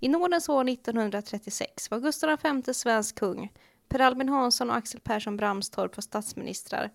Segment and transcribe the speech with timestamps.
[0.00, 3.52] I nådens år 1936 var Gustav V svensk kung,
[3.88, 6.90] Per Albin Hansson och Axel Persson Bramstorp var statsministrar.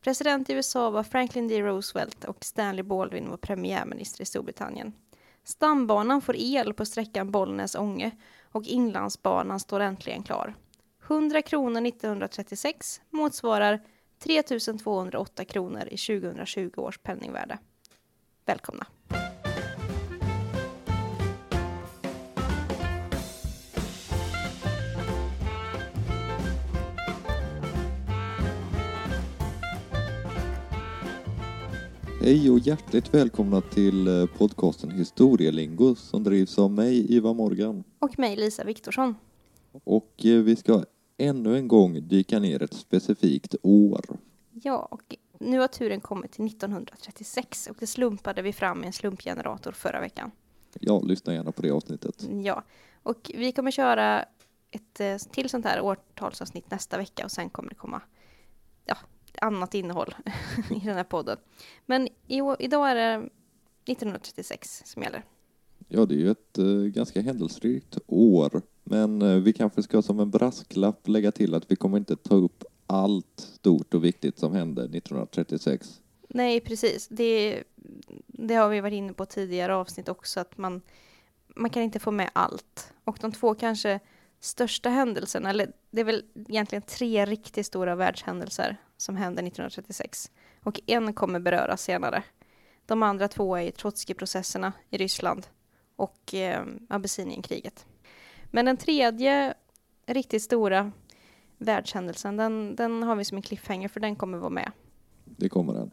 [0.00, 1.62] President i USA var Franklin D.
[1.62, 4.92] Roosevelt och Stanley Baldwin var premiärminister i Storbritannien.
[5.44, 8.10] Stambanan får el på sträckan Bollnäs-Ånge
[8.52, 10.54] och Inlandsbanan står äntligen klar.
[11.06, 13.80] 100 kronor 1936 motsvarar
[14.18, 17.58] 3 208 kronor i 2020 års penningvärde.
[18.44, 18.86] Välkomna!
[32.22, 37.84] Hej och hjärtligt välkomna till eh, podcasten Historielingo som drivs av mig, Ivar Morgan.
[37.98, 39.14] Och mig, Lisa Viktorsson.
[39.84, 40.84] Och eh, vi ska
[41.18, 44.00] ännu en gång dyka ner ett specifikt år.
[44.52, 48.92] Ja, och nu har turen kommit till 1936 och det slumpade vi fram med en
[48.92, 50.30] slumpgenerator förra veckan.
[50.80, 52.28] Ja, lyssna gärna på det avsnittet.
[52.42, 52.64] Ja,
[53.02, 54.24] och vi kommer köra
[54.70, 58.02] ett eh, till sånt här årtalsavsnitt nästa vecka och sen kommer det komma
[59.40, 60.14] annat innehåll
[60.70, 61.38] i den här podden.
[61.86, 63.28] Men i, idag är det
[63.92, 65.24] 1936 som gäller.
[65.88, 68.62] Ja, det är ju ett uh, ganska händelserikt år.
[68.84, 72.34] Men uh, vi kanske ska som en brasklapp lägga till att vi kommer inte ta
[72.34, 76.00] upp allt stort och viktigt som hände 1936.
[76.28, 77.08] Nej, precis.
[77.08, 77.62] Det,
[78.26, 80.82] det har vi varit inne på tidigare avsnitt också, att man,
[81.56, 82.92] man kan inte få med allt.
[83.04, 84.00] Och de två kanske
[84.40, 90.30] största händelserna, eller det är väl egentligen tre riktigt stora världshändelser som hände 1936.
[90.62, 92.22] Och en kommer beröras senare.
[92.86, 95.46] De andra två är Trotskij-processerna i Ryssland
[95.96, 97.86] och eh, Abessinienkriget.
[98.50, 99.54] Men den tredje
[100.06, 100.92] riktigt stora
[101.58, 104.72] världshändelsen, den, den har vi som en cliffhanger för den kommer vara med.
[105.24, 105.90] Det kommer den.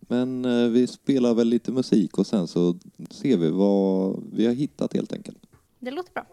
[0.00, 2.78] Men eh, vi spelar väl lite musik och sen så
[3.10, 5.38] ser vi vad vi har hittat helt enkelt.
[5.78, 6.26] Det låter bra.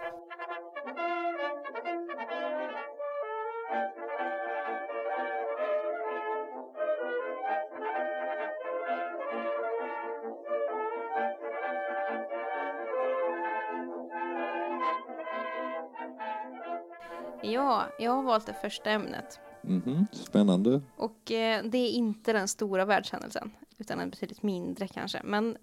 [17.80, 19.40] Ja, jag har valt det första ämnet.
[19.64, 20.06] Mm -hmm.
[20.12, 20.82] Spännande.
[20.96, 25.22] Och eh, det är inte den stora världshändelsen, utan en betydligt mindre kanske.
[25.24, 25.58] Men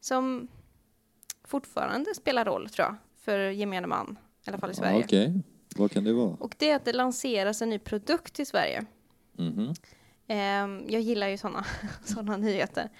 [0.00, 0.48] som
[1.44, 4.18] fortfarande spelar roll, tror jag, för gemene man.
[4.46, 4.98] I alla fall i Sverige.
[4.98, 5.42] Ja, Okej, okay.
[5.76, 6.36] vad kan det vara?
[6.40, 8.84] Och det är att det lanseras en ny produkt i Sverige.
[9.38, 9.74] Mm -hmm.
[10.26, 11.64] eh, jag gillar ju sådana
[12.04, 12.90] såna nyheter.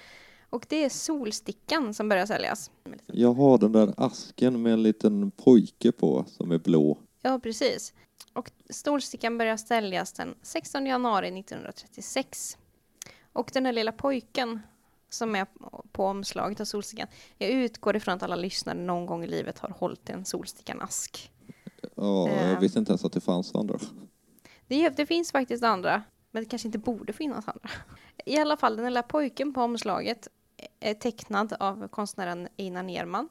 [0.51, 2.71] Och det är Solstickan som börjar säljas.
[3.07, 6.99] Jag har den där asken med en liten pojke på som är blå.
[7.23, 7.95] Ja, precis.
[8.33, 12.59] Och Solstickan börjar säljas den 16 januari 1936.
[13.33, 14.61] Och den här lilla pojken
[15.09, 15.47] som är
[15.93, 19.69] på omslaget av Solstickan, jag utgår ifrån att alla lyssnare någon gång i livet har
[19.69, 21.31] hållit en Solstickan-ask.
[21.95, 22.61] Ja, jag ehm.
[22.61, 23.79] visste inte ens att det fanns andra.
[24.67, 27.71] Det, det finns faktiskt andra, men det kanske inte borde finnas andra.
[28.25, 30.29] I alla fall, den lilla pojken på omslaget
[30.81, 33.29] är tecknad av konstnären Einar Nerman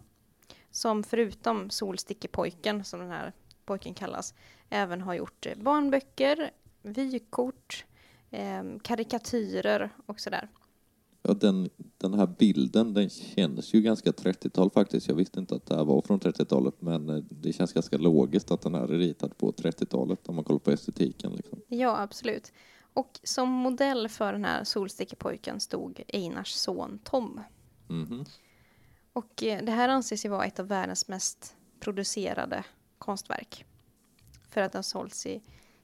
[0.71, 3.33] som förutom Solstickepojken, som den här
[3.65, 4.33] pojken kallas,
[4.69, 7.85] även har gjort eh, barnböcker, vykort,
[8.31, 10.49] eh, karikatyrer och sådär.
[11.27, 15.07] Ja, den, den här bilden, den känns ju ganska 30-tal faktiskt.
[15.07, 18.51] Jag visste inte att det här var från 30-talet, men eh, det känns ganska logiskt
[18.51, 21.31] att den här är ritad på 30-talet om man kollar på estetiken.
[21.31, 21.61] Liksom.
[21.67, 22.53] Ja, absolut.
[22.93, 27.41] Och som modell för den här solstickepojken stod Einars son Tom.
[27.89, 28.25] Mm -hmm.
[29.13, 32.63] Och eh, det här anses ju vara ett av världens mest producerade
[32.97, 33.65] konstverk.
[34.49, 35.41] För att det har sålts i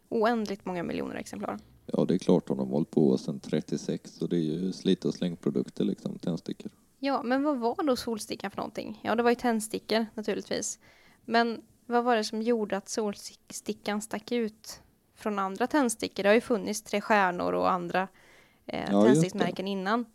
[0.09, 1.59] oändligt många miljoner exemplar.
[1.85, 2.47] Ja, det är klart.
[2.47, 6.71] De har hållit på sedan 36 så det är ju slit och slängprodukter liksom, tändstickor.
[6.99, 8.99] Ja, men vad var då solstickan för någonting?
[9.03, 10.79] Ja, det var ju tändstickor naturligtvis.
[11.25, 14.81] Men vad var det som gjorde att solstickan stack ut
[15.15, 16.23] från andra tändstickor?
[16.23, 18.07] Det har ju funnits Tre Stjärnor och andra
[18.65, 20.05] eh, ja, tändsticksmärken innan.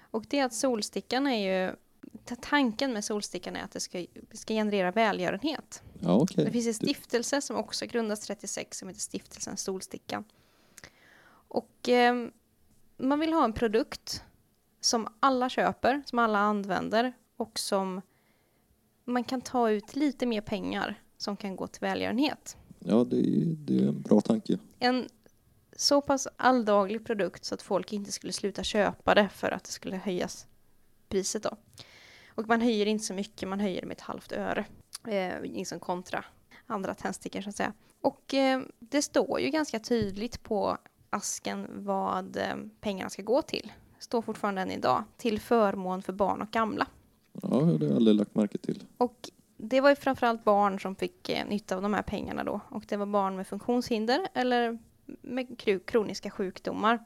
[0.00, 1.72] Och det är att solstickan är ju
[2.40, 5.82] tanken med Solstickan är att det ska, ska generera välgörenhet.
[6.00, 6.44] Ja, okay.
[6.44, 10.24] Det finns en stiftelse som också grundas 36 som heter Stiftelsen Solstickan.
[11.30, 12.28] Och eh,
[12.96, 14.22] man vill ha en produkt
[14.80, 18.00] som alla köper, som alla använder och som
[19.04, 22.56] man kan ta ut lite mer pengar som kan gå till välgörenhet.
[22.78, 24.58] Ja, det är, det är en bra tanke.
[24.78, 25.08] En
[25.76, 29.70] så pass alldaglig produkt så att folk inte skulle sluta köpa det för att det
[29.70, 30.46] skulle höjas
[31.08, 31.56] priset då.
[32.38, 34.64] Och man höjer inte så mycket, man höjer med ett halvt öre.
[35.08, 36.24] Eh, liksom kontra
[36.66, 37.72] andra tändstickor så att säga.
[38.00, 40.78] Och eh, det står ju ganska tydligt på
[41.10, 43.72] asken vad eh, pengarna ska gå till.
[43.98, 45.04] Står fortfarande än idag.
[45.16, 46.86] Till förmån för barn och gamla.
[47.32, 48.84] Ja, det har jag aldrig lagt märke till.
[48.96, 52.60] Och det var ju framförallt barn som fick eh, nytta av de här pengarna då.
[52.68, 54.78] Och det var barn med funktionshinder eller
[55.22, 57.04] med kroniska sjukdomar.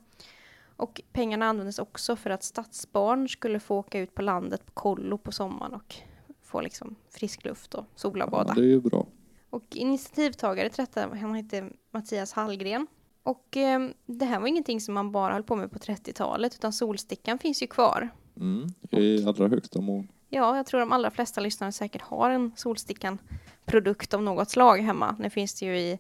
[0.77, 5.19] Och pengarna användes också för att stadsbarn skulle få åka ut på landet på kollo
[5.19, 5.95] på sommaren och
[6.43, 8.55] få liksom frisk luft och sola och Ja, bada.
[8.55, 9.07] det är ju bra.
[9.51, 12.87] Och initiativtagare till detta, han hette Mattias Hallgren.
[13.23, 16.73] Och eh, det här var ingenting som man bara höll på med på 30-talet, utan
[16.73, 18.09] Solstickan finns ju kvar.
[18.37, 20.09] Mm, I allra högsta mån.
[20.29, 25.17] Ja, jag tror de allra flesta lyssnare säkert har en Solstickan-produkt av något slag hemma.
[25.19, 25.99] Nu finns det ju i, ja,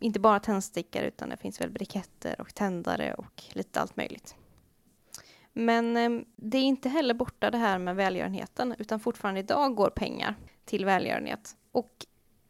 [0.00, 4.34] inte bara tändstickor utan det finns väl briketter och tändare och lite allt möjligt.
[5.52, 9.90] Men eh, det är inte heller borta det här med välgörenheten utan fortfarande idag går
[9.90, 10.34] pengar
[10.64, 11.56] till välgörenhet.
[11.72, 12.06] Och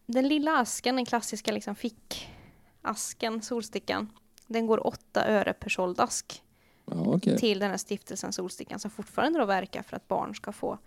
[0.06, 4.12] den lilla asken, den klassiska liksom fickasken, Solstickan,
[4.46, 6.42] den går 8 öre per såld ask
[6.90, 7.38] Ja, okej.
[7.38, 10.78] till den här stiftelsen Solstickan som fortfarande då verkar för att barn ska få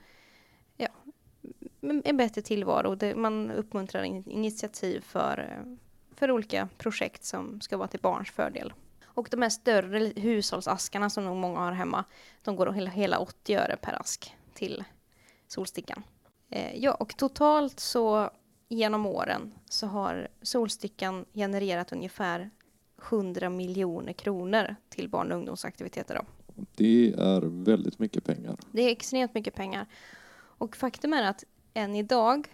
[0.77, 0.87] ja,
[1.81, 2.95] en- bättre tillvaro.
[2.95, 5.73] Det, man uppmuntrar in, initiativ för, eh,
[6.19, 8.73] för olika projekt som ska vara till barns fördel.
[9.05, 12.03] Och de här större hushållsaskarna som nog många har hemma,
[12.43, 14.83] de går hela, hela 80 öre per ask till
[15.47, 16.03] Solstickan.
[16.49, 18.29] Eh, ja, och totalt så
[18.67, 22.49] genom åren så har Solstickan genererat ungefär
[23.09, 26.15] 100 miljoner kronor till barn och ungdomsaktiviteter.
[26.15, 26.25] Då.
[26.75, 28.57] Det är väldigt mycket pengar.
[28.71, 29.85] Det är extremt mycket pengar.
[30.35, 31.43] Och faktum är att
[31.73, 32.47] än idag,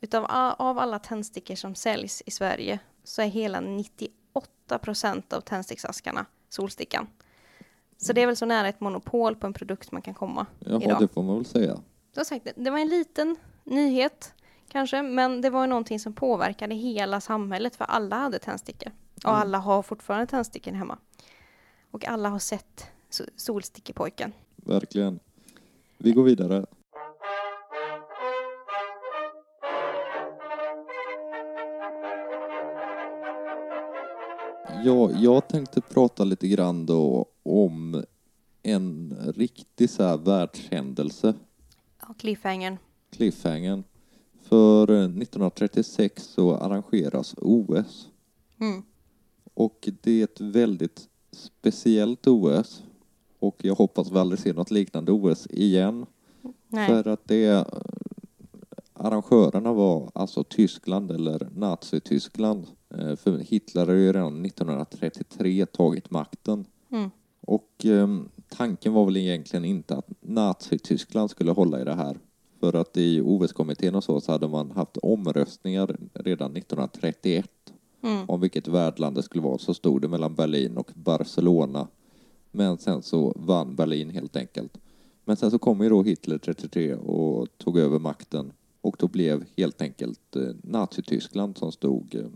[0.00, 0.24] utav
[0.58, 7.06] av alla tändstickor som säljs i Sverige, så är hela 98 procent av tändsticksaskarna Solstickan.
[7.96, 10.82] Så det är väl så nära ett monopol på en produkt man kan komma Jaha,
[10.82, 11.00] idag.
[11.00, 11.78] det får man väl säga.
[12.14, 14.34] Som sagt, det- var en liten nyhet
[14.68, 18.92] kanske, men det var någonting som påverkade hela samhället för alla hade tändstickor.
[19.16, 19.40] Och Mm.
[19.40, 20.98] alla har fortfarande tändstickor hemma.
[21.90, 24.32] Och alla har sett so- Solstickepojken.
[24.56, 25.20] Verkligen.
[25.98, 26.66] Vi går vidare.
[34.84, 38.04] Ja, jag tänkte prata lite grann då om
[38.62, 41.34] en riktig så här världshändelse,
[42.00, 42.76] Ja, cliffhangern.
[43.10, 43.84] cliffhangern.
[44.42, 48.08] För eh, 1936 så arrangeras OS
[48.60, 48.82] Mm.
[49.54, 52.82] och det är ett väldigt speciellt OS
[53.38, 56.06] och jag hoppas vi aldrig ser något liknande OS igen.
[56.68, 56.88] Nej.
[56.88, 57.64] För att det eh,
[58.92, 62.66] arrangörerna var alltså Tyskland eller Nazityskland.
[62.94, 66.64] Eh, För Hitler har ju redan 1933 tagit makten.
[66.90, 67.10] Mm.
[67.40, 68.08] Och eh,
[68.48, 72.18] tanken var väl egentligen inte att Nazityskland skulle hålla i det här.
[72.60, 77.50] För att i OS-kommittén och så, så hade man haft omröstningar redan 1931
[78.02, 78.24] Mm.
[78.28, 79.58] om vilket värdland det skulle vara.
[79.58, 81.88] Så stod det mellan Berlin och Barcelona.
[82.50, 84.78] Men sen så vann Berlin helt enkelt.
[85.24, 88.52] Men sen så kom ju då Hitler 33 och tog över makten.
[88.80, 92.26] Och då blev helt enkelt eh, Nazityskland som stod eh,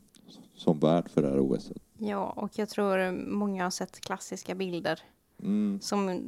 [0.55, 1.73] som värd för det här OS.
[1.99, 5.01] Ja, och jag tror många har sett klassiska bilder
[5.43, 6.21] Mm, som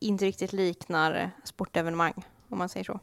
[0.00, 2.12] inte riktigt liknar sportevenemang,
[2.48, 3.00] om man säger så.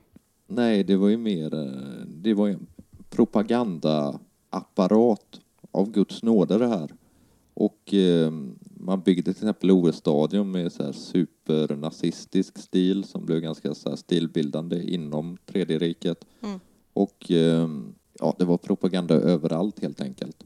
[0.47, 2.67] nej, det var ju mer, eh, det var en
[3.09, 5.39] propagandaapparat
[5.71, 6.91] av Guds nåde det här.
[7.53, 8.31] Och eh,
[8.77, 13.95] man byggde till exempel OS-stadion med så här supernazistisk stil som blev ganska så här
[13.95, 16.25] stilbildande inom Tredje riket.
[16.41, 16.59] Mm.
[16.93, 17.69] Och eh,
[18.21, 20.43] ja, det var propaganda överallt helt enkelt.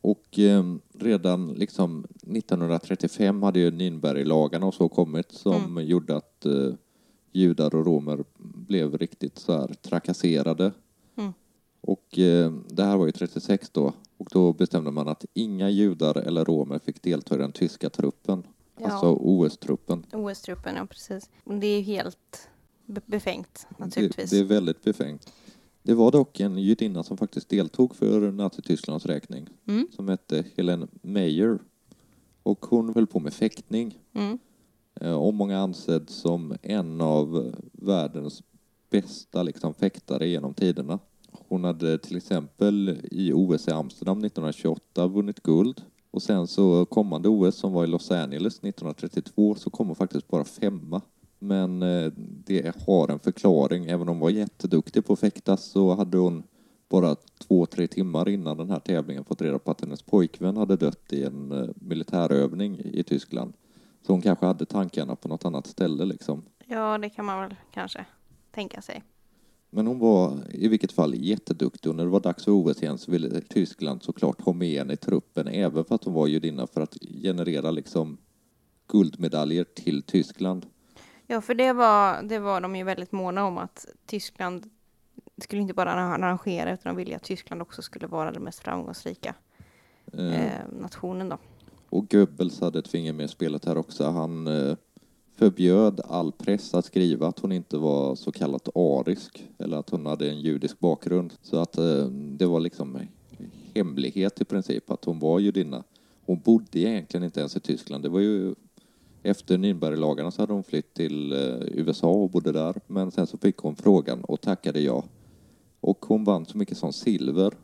[0.00, 6.72] Och eh, redan liksom 1935 hade ju Nürnberglagarna och så kommit som gjorde att eh,
[7.32, 10.72] judar och romer blev riktigt så här trakasserade.
[11.16, 11.32] Mm.
[11.80, 16.18] Och eh, det här var ju 36 då och då bestämde man att inga judar
[16.18, 18.46] eller romer fick delta i den tyska truppen.
[18.80, 18.86] Ja.
[18.86, 20.06] Alltså OS-truppen.
[20.12, 21.30] OS-truppen, ja precis.
[21.44, 22.48] Det är ju helt
[22.86, 24.30] be- befängt, naturligtvis.
[24.30, 25.32] Det, det är väldigt befängt.
[25.88, 29.86] Det var dock en judinna som faktiskt deltog för Nazitysklands räkning Mm.
[29.96, 31.58] som hette Helen Meyer.
[32.42, 34.38] Och hon höll på med fäktning Mm.
[35.00, 38.42] eh, och många ansedd som en av världens
[38.90, 40.98] bästa liksom, fäktare genom tiderna.
[41.48, 47.28] Hon hade till exempel i OS i Amsterdam 1928 vunnit guld och sen så kommande
[47.28, 51.00] OS som var i Los Angeles 1932 så kom hon faktiskt bara femma.
[51.38, 53.86] Men eh, det har en förklaring.
[53.86, 56.42] Även om hon var jätteduktig på att fäktas så hade hon
[56.88, 60.76] bara två, tre timmar innan den här tävlingen fått reda på att hennes pojkvän hade
[60.76, 63.52] dött i en eh, militärövning i Tyskland.
[64.06, 66.42] Så hon kanske hade tankarna på något annat ställe liksom.
[66.66, 68.04] Ja, det kan man väl kanske
[68.50, 69.02] tänka sig.
[69.70, 72.98] Men hon var i vilket fall jätteduktig och när det var dags för OS igen
[72.98, 76.66] så ville Tyskland såklart ha med henne i truppen även för att hon var judinna
[76.66, 78.18] för att generera liksom
[78.86, 80.66] guldmedaljer till Tyskland.
[81.30, 84.70] Ja, för det var, det var de ju väldigt måna om att Tyskland
[85.38, 89.34] skulle inte bara arrangera utan de ville att Tyskland också skulle vara den mest framgångsrika
[90.12, 91.38] Eh, eh, nationen då.
[91.90, 94.04] Och Goebbels hade ett finger med i spelet här också.
[94.04, 94.76] Han eh,
[95.36, 100.06] förbjöd all press att skriva att hon inte var så kallat arisk eller att hon
[100.06, 101.34] hade en judisk bakgrund.
[101.42, 102.98] Så att eh, det var liksom
[103.74, 105.84] hemlighet i princip att hon var judinna.
[106.26, 108.02] Hon bodde egentligen inte ens i Tyskland.
[108.02, 108.54] Det var ju
[109.22, 112.80] efter Nürnberglagarna så hade hon flytt till eh, USA och bodde där.
[112.86, 115.04] Men sen så fick hon frågan och tackade ja.
[115.80, 117.54] Och hon vann så mycket som silver.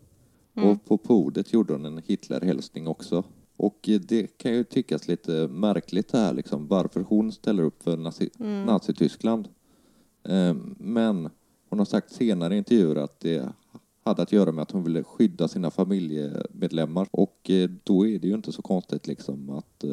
[0.57, 0.69] Mm.
[0.69, 3.25] Och på podiet gjorde hon en Hitlerhälsning också.
[3.57, 7.83] Och eh, det kan ju tyckas lite märkligt det här liksom, varför hon ställer upp
[7.83, 8.65] för nazi- Mm.
[8.65, 9.49] Nazityskland.
[10.29, 11.31] Eh, Men
[11.69, 13.49] hon har sagt senare i intervjuer att det
[14.05, 17.51] hade att göra med att hon ville skydda sina familjemedlemmar och
[17.85, 19.85] då är det ju inte så konstigt liksom att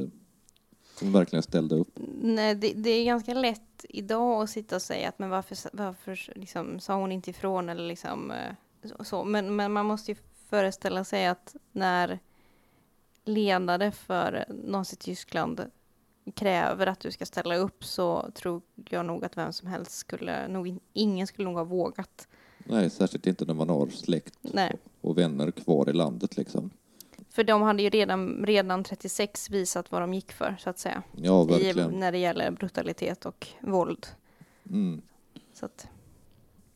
[1.02, 2.00] hon verkligen ställde upp.
[2.22, 6.20] Nej, det, det är ganska lätt idag att sitta och säga att men varför, varför
[6.36, 9.24] liksom, sa hon inte ifrån eller liksom eh, så-.
[9.24, 10.18] Men, men man måste ju
[10.50, 12.20] föreställa sig att när
[13.26, 15.62] ledare för Nazityskland
[16.36, 20.48] kräver att du ska ställa upp så tror jag nog att vem som helst skulle,
[20.48, 22.28] nog, in- ingen skulle nog ha vågat.
[22.58, 24.76] Nej, särskilt inte när man har släkt Nej.
[25.02, 26.70] och vänner kvar i landet liksom.
[27.32, 31.04] För de hade ju redan, redan 36 visat vad de gick för, så att säga.
[31.16, 31.92] Ja, I, verkligen.
[31.92, 34.08] när det gäller brutalitet och våld.
[34.70, 35.02] Mm.
[35.54, 35.88] Så att,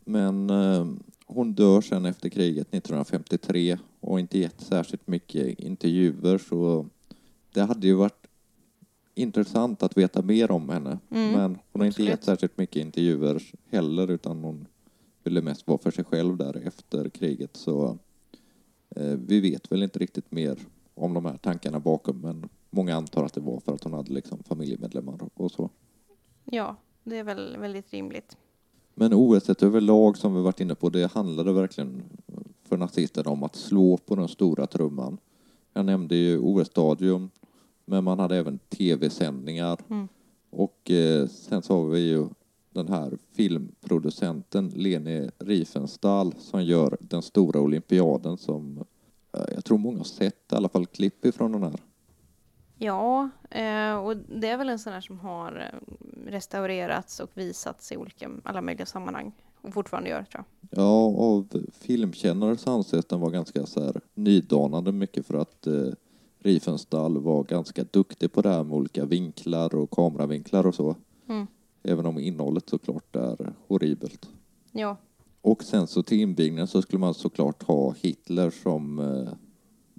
[0.03, 0.87] Men eh,
[1.25, 6.85] hon dör sen efter kriget 1953 och inte gett särskilt mycket intervjuer så
[7.53, 8.27] det hade ju varit
[9.15, 10.99] intressant att veta mer om henne.
[11.09, 12.09] Mm, Men hon har inte absolut.
[12.09, 14.67] gett särskilt mycket intervjuer heller utan hon
[15.23, 17.97] ville mest vara för sig själv där efter kriget så
[19.15, 20.59] vi vet väl inte riktigt mer
[20.93, 24.13] om de här tankarna bakom men många antar att det var för att hon hade
[24.13, 25.69] liksom familjemedlemmar och så.
[26.45, 28.37] ja, det är väl väldigt rimligt.
[28.93, 32.03] Men OS överlag som vi varit inne på, det handlade verkligen
[32.63, 35.17] för nazisterna om att slå på den stora trumman.
[35.73, 37.29] Jag nämnde ju OS-stadion,
[37.85, 39.79] men man hade även tv-sändningar.
[39.89, 40.07] Mm.
[40.49, 42.27] Och eh, sen så har vi ju
[42.75, 48.83] den här filmproducenten Leni Riefenstahl som gör den stora olympiaden som
[49.37, 51.79] eh, jag tror många har sett i alla fall klipp ifrån den här.
[52.77, 57.91] Ja, eh, och det är väl en sån här som har eh, restaurerats och visats
[57.91, 59.31] i olika, alla möjliga sammanhang.
[59.61, 60.79] Och fortfarande gör, tror jag.
[60.79, 65.73] Ja, av filmkännare så anses den vara ganska så här nydanande mycket för att eh,
[66.39, 70.95] Riefenstahl var ganska duktig på det här med olika vinklar och kameravinklar och så.
[71.29, 71.47] Mm.
[71.87, 74.29] Även om innehållet såklart är horribelt.
[74.71, 74.97] Ja,
[75.41, 79.29] Och sen så till invigningen så skulle man såklart ha Hitler som, eh,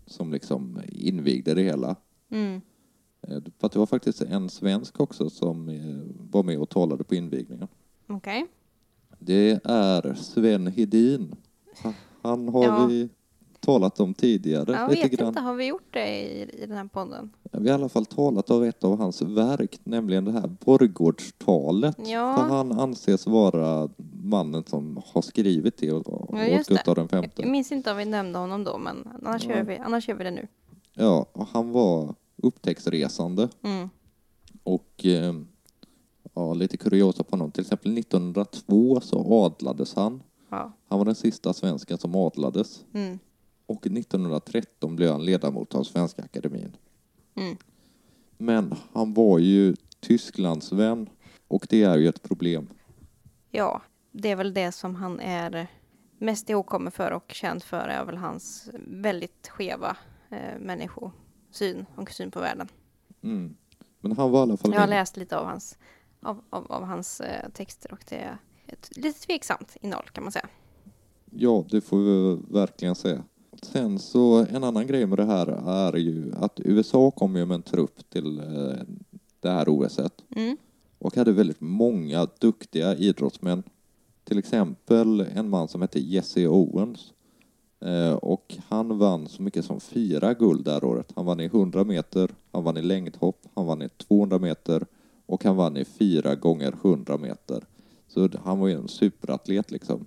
[0.06, 1.96] som liksom invigde det hela.
[2.30, 2.60] mm.
[3.22, 5.96] Eh, För det var faktiskt en svensk också som eh,
[6.30, 7.68] var med och talade på invigningen.
[8.06, 8.46] okej.
[9.18, 11.34] Det är Sven Hedin.
[11.82, 12.86] Ha- Han har Ja.
[12.86, 13.08] vi
[13.66, 14.72] talat om tidigare.
[14.72, 15.28] Jag lite vet grann.
[15.28, 17.30] inte, har vi gjort det i, i den här podden?
[17.52, 21.96] Vi har i alla fall talat av ett av hans verk, nämligen det här Borgårdstalet.
[22.06, 22.36] Ja.
[22.36, 23.88] För han anses vara
[24.22, 27.46] mannen som har skrivit det åt Ja, just Gustav den Jag femte.
[27.46, 29.56] minns inte om vi nämnde honom då, men annars, Nej.
[29.56, 30.46] gör, vi, annars gör vi det nu.
[30.94, 33.88] Ja, och han var upptäcktsresande Mm.
[34.62, 35.34] och eh,
[36.34, 37.50] ja, lite kuriosa på honom.
[37.50, 40.22] Till exempel 1902 så adlades han.
[40.50, 40.72] Ja.
[40.88, 42.84] Han var den sista svensken som adlades.
[42.94, 43.18] Mm.
[43.66, 46.76] Och 1913 blev han ledamot av Svenska Akademin.
[47.34, 47.56] Mm.
[48.38, 51.08] Men han var ju Tysklandsvän
[51.48, 52.68] och det är ju ett problem.
[53.50, 53.82] ja,
[54.12, 55.66] det är väl det som han är
[56.18, 59.96] mest ihågkommen för och känd för är väl hans väldigt skeva
[60.30, 62.68] eh, människosyn och syn på världen.
[63.22, 63.56] Mm.
[64.00, 65.78] Men han var i alla fall Jag har läst lite av hans,
[66.20, 70.32] av, av, av hans eh, texter och det är ett lite tveksamt innehåll kan man
[70.32, 70.48] säga.
[71.30, 73.24] Ja, det får vi verkligen säga.
[73.62, 77.54] Sen så en annan grej med det här är ju att USA kom ju med
[77.54, 78.84] en trupp till eh,
[79.40, 80.56] det här OSet Mm.
[80.98, 83.62] och hade väldigt många duktiga idrottsmän.
[84.24, 87.12] Till exempel en man som hette Jesse Owens.
[87.80, 91.12] Eh, och han vann så mycket som fyra guld det här året.
[91.16, 94.86] Han vann i 100 meter, han vann i längdhopp, han vann i 200 meter
[95.26, 97.64] och han vann i fyra gånger 100 meter.
[98.08, 100.06] Så han var ju en superatlet liksom.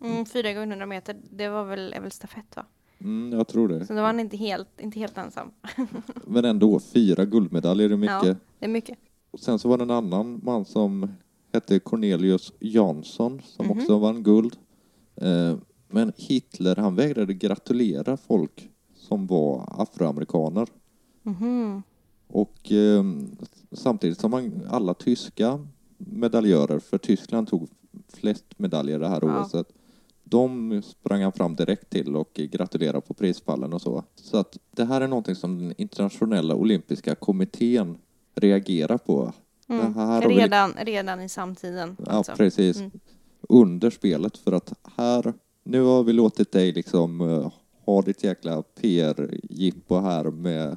[0.00, 2.66] Mm, fyra gånger 100 meter, det var väl, är väl stafett va?
[3.00, 3.86] mm, jag tror det.
[3.86, 5.50] Så då var han inte helt, inte helt ensam.
[6.26, 8.24] Men ändå, fyra guldmedaljer är mycket.
[8.26, 8.98] Ja, det är mycket.
[9.30, 11.08] Och sen så var det en annan man som
[11.52, 13.78] hette Cornelius Jansson som Mhm.
[13.78, 14.56] också vann guld.
[15.16, 15.56] Eh,
[15.88, 20.68] men Hitler han vägrade gratulera folk som var afroamerikaner.
[21.22, 21.82] Mhm.
[22.26, 23.04] Och eh,
[23.72, 25.66] samtidigt som alla tyska
[25.98, 27.68] medaljörer, för Tyskland tog
[28.08, 29.44] flest medaljer det här Ja.
[29.44, 29.66] OSet,
[30.30, 34.04] de sprang han fram direkt till och gratulerade på prispallen och så.
[34.14, 37.98] Så att det här är någonting som den internationella olympiska kommittén
[38.34, 39.32] reagerar på.
[39.68, 39.94] Mm.
[39.94, 41.96] Har vi- Redan, redan i samtiden.
[42.06, 42.32] Ja, alltså.
[42.36, 42.76] precis.
[42.78, 42.90] Mm.
[43.48, 45.32] Under spelet för att här,
[45.64, 47.52] nu har vi låtit dig liksom eh,
[47.84, 50.76] ha ditt jäkla PR-jippo här med,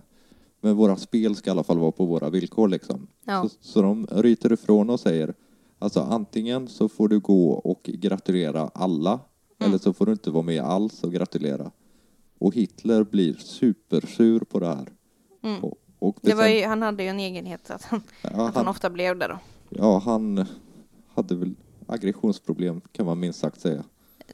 [0.61, 3.07] med våra spel ska i alla fall vara på våra villkor liksom.
[3.25, 3.43] Ja.
[3.43, 5.33] Så, så de ryter ifrån och säger
[5.79, 9.19] alltså antingen så får du gå och gratulera alla.
[9.61, 11.71] Eller så får du inte vara med alls och gratulera.
[12.39, 14.87] Och Hitler blir supersur på det här.
[15.43, 15.63] Mm.
[15.63, 18.35] Och, och Det var sen- ju, han hade ju en egenhet att han, ja, att
[18.37, 19.39] han han, ofta blev det då.
[19.69, 20.45] ja, han
[21.13, 21.53] hade väl
[21.87, 23.83] aggressionsproblem kan man minst sagt säga.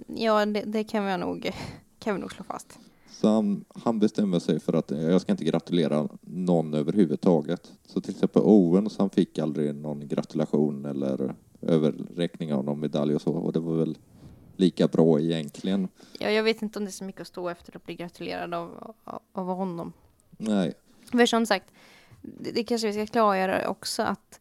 [0.07, 1.51] Ja, det, det kan vi nog,
[1.99, 2.79] kan vi nog slå fast.
[3.11, 7.71] Så han, han bestämmer sig för att jag ska inte gratulera någon överhuvudtaget.
[7.85, 13.21] Så till exempel Owens, han fick aldrig någon gratulation eller överräckning av någon medalj och
[13.21, 13.31] så.
[13.31, 13.97] Och det var väl
[14.59, 15.87] lika bra egentligen.
[16.19, 18.53] Ja, jag vet inte om det är så mycket att stå efter att bli gratulerad
[18.53, 19.93] av, av, av honom.
[20.37, 20.73] Nej,
[21.11, 21.73] För som sagt,
[22.21, 24.39] det, det kanske vi ska klargöra också att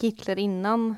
[0.00, 0.96] Hitler innan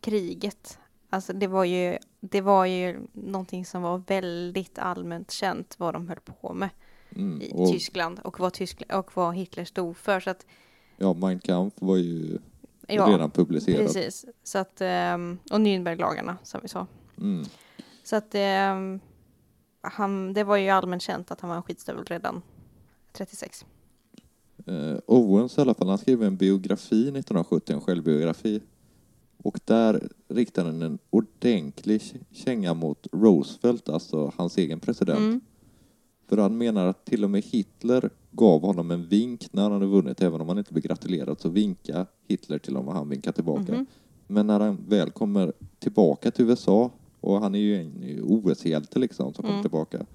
[0.00, 0.78] kriget,
[1.10, 6.08] alltså det var ju, det var ju någonting som var väldigt allmänt känt vad de
[6.08, 6.68] höll på med
[7.16, 7.42] mm.
[7.42, 10.20] i och Tyskland och vad, Tyskland och vad Hitler stod för.
[10.20, 10.46] Så att,
[10.96, 12.38] ja, Mein Kampf var ju
[12.86, 13.86] ja, redan publicerad.
[13.86, 14.24] precis.
[14.42, 16.86] Så att, ehm, och Nürnberglagarna som vi sa.
[17.18, 17.44] Mm.
[18.02, 19.00] Så att ehm,
[19.80, 22.42] han, det var ju allmänt känt att han var en skitstövel redan
[23.12, 23.64] 36.
[24.66, 28.60] Eh, Owens i alla fall, han skrev en biografi 1970, en självbiografi.
[29.42, 35.18] Och där riktar han en ordentlig känga mot Roosevelt, alltså hans egen president.
[35.18, 35.40] Mm.
[36.28, 39.86] För han menar att till och med Hitler gav honom en vink när han hade
[39.86, 43.34] vunnit, även om han inte blev gratulerad så vinka Hitler till honom och han vinkade
[43.34, 43.72] tillbaka.
[43.72, 43.86] Mhm.
[44.26, 49.34] Men när han väl kommer tillbaka till USA, och han är ju en OS-hjälte liksom
[49.34, 49.62] som kommer Mm.
[49.62, 50.06] tillbaka,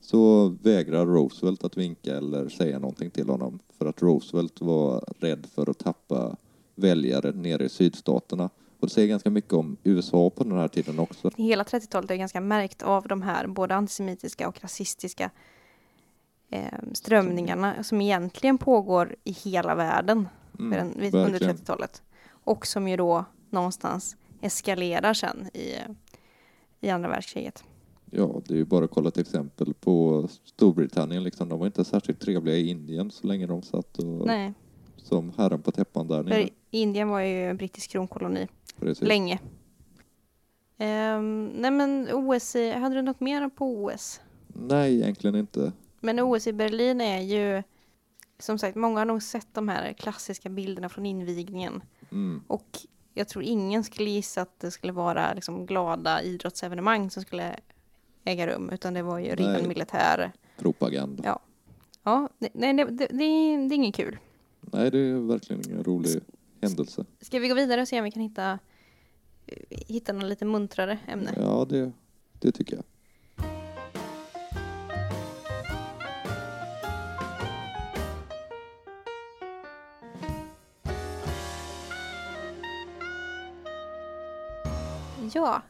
[0.00, 3.58] så vägrar Roosevelt att vinka eller säga någonting till honom.
[3.78, 6.36] För att Roosevelt var rädd för att tappa
[6.74, 8.50] väljare nere i sydstaterna.
[8.80, 11.30] Och det säger ganska mycket om USA på den här tiden också.
[11.36, 15.30] Hela 30-talet är ganska märkt av de här både antisemitiska och rasistiska
[16.50, 21.56] eh, strömningarna som egentligen pågår i hela världen Mm, under verkligen.
[21.56, 22.02] 30-talet.
[22.28, 25.74] Och som ju då någonstans eskalerar sen i,
[26.80, 27.64] i andra världskriget.
[28.10, 31.22] Ja, det är ju bara att kolla till exempel på Storbritannien.
[31.22, 31.48] Liksom.
[31.48, 34.52] De var inte särskilt trevliga i Indien så länge de satt och, Nej,
[34.96, 36.34] som herren på täppan där nere.
[36.34, 38.48] för Indien var ju en brittisk kronkoloni
[38.80, 39.08] Precis.
[39.08, 39.38] länge.
[40.78, 44.20] Ehm, nej men OS, i, hade du något mer på OS?
[44.48, 45.72] Nej, egentligen inte.
[46.00, 47.62] Men OS i Berlin är ju,
[48.38, 51.82] som sagt, många har nog sett de här klassiska bilderna från invigningen.
[52.12, 52.42] Mm.
[52.46, 52.78] Och
[53.16, 57.56] jag tror ingen skulle gissa att det skulle vara liksom glada idrottsevenemang som skulle
[58.24, 59.68] äga rum, utan det var ju ren Nej.
[59.68, 60.32] militär.
[60.58, 61.22] Propaganda.
[61.26, 61.40] Ja.
[62.02, 64.18] Ja, nej, det, det, det, är, det är inget kul.
[64.60, 66.20] Nej, det är verkligen ingen rolig
[66.62, 67.04] händelse.
[67.20, 68.58] Ska vi gå vidare och se om vi kan hitta,
[69.70, 71.34] hitta något lite muntrare ämne?
[71.36, 71.92] Ja, det,
[72.40, 72.84] det tycker jag.
[85.34, 85.62] Ja,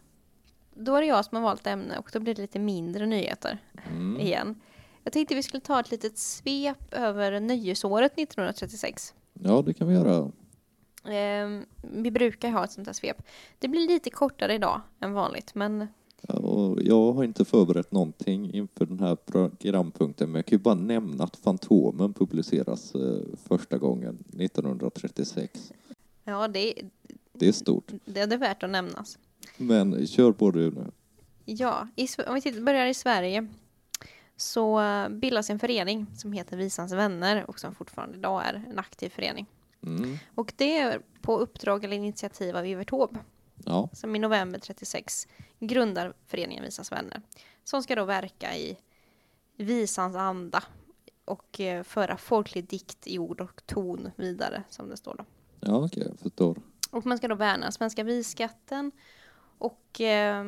[0.75, 3.59] då är det jag som har valt ämne och då blir det lite mindre nyheter
[3.90, 4.21] Mm.
[4.21, 4.61] igen.
[5.03, 9.14] Jag tänkte vi skulle ta ett litet svep över nöjesåret 1936.
[9.33, 10.31] Ja, det kan vi göra.
[11.05, 13.23] Ehm, vi brukar ha ett sånt här svep.
[13.59, 15.87] Det blir lite kortare idag än vanligt, men
[16.29, 20.75] Ja, jag har inte förberett någonting inför den här programpunkten, men jag kan ju bara
[20.75, 25.73] nämna att Fantomen publiceras eh, första gången 1936.
[26.25, 26.75] ja, det,
[27.33, 27.92] Det är stort.
[28.05, 29.19] det är värt att nämnas.
[29.56, 30.90] Men kör på du nu.
[31.44, 33.46] Ja, i, om vi tittar, börjar i Sverige
[34.37, 39.09] så bildas en förening som heter Visans vänner och som fortfarande idag är en aktiv
[39.09, 39.46] förening.
[39.82, 40.18] Mm.
[40.35, 43.18] Och det är på uppdrag eller initiativ av Evert Taube
[43.64, 45.28] Ja, som i november 36
[45.59, 47.22] grundar föreningen Visans vänner
[47.64, 48.78] som ska då verka i
[49.56, 50.62] visans anda
[51.24, 55.24] och eh, föra folklig dikt i ord och ton vidare som det står då.
[55.61, 56.59] ja okej, jag förstår.
[56.90, 58.92] Och man ska då värna svenska visskatten
[59.59, 60.45] och eh,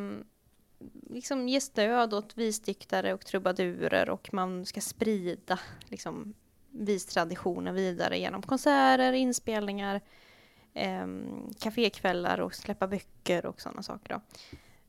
[1.10, 6.34] liksom ge stöd åt visdiktare och trubadurer och man ska sprida liksom
[6.70, 10.00] vistraditionen vidare genom konserter, inspelningar,
[10.74, 11.06] eh,
[11.60, 14.08] kafékvällar och släppa böcker och sådana saker.
[14.14, 14.20] Då.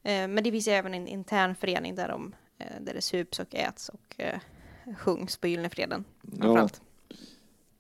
[0.10, 3.56] Eh, men det finns även en intern förening där, de, eh, där det sups och
[3.56, 4.40] äts och eh,
[4.98, 6.70] sjungs på Gyllene Freden Ja,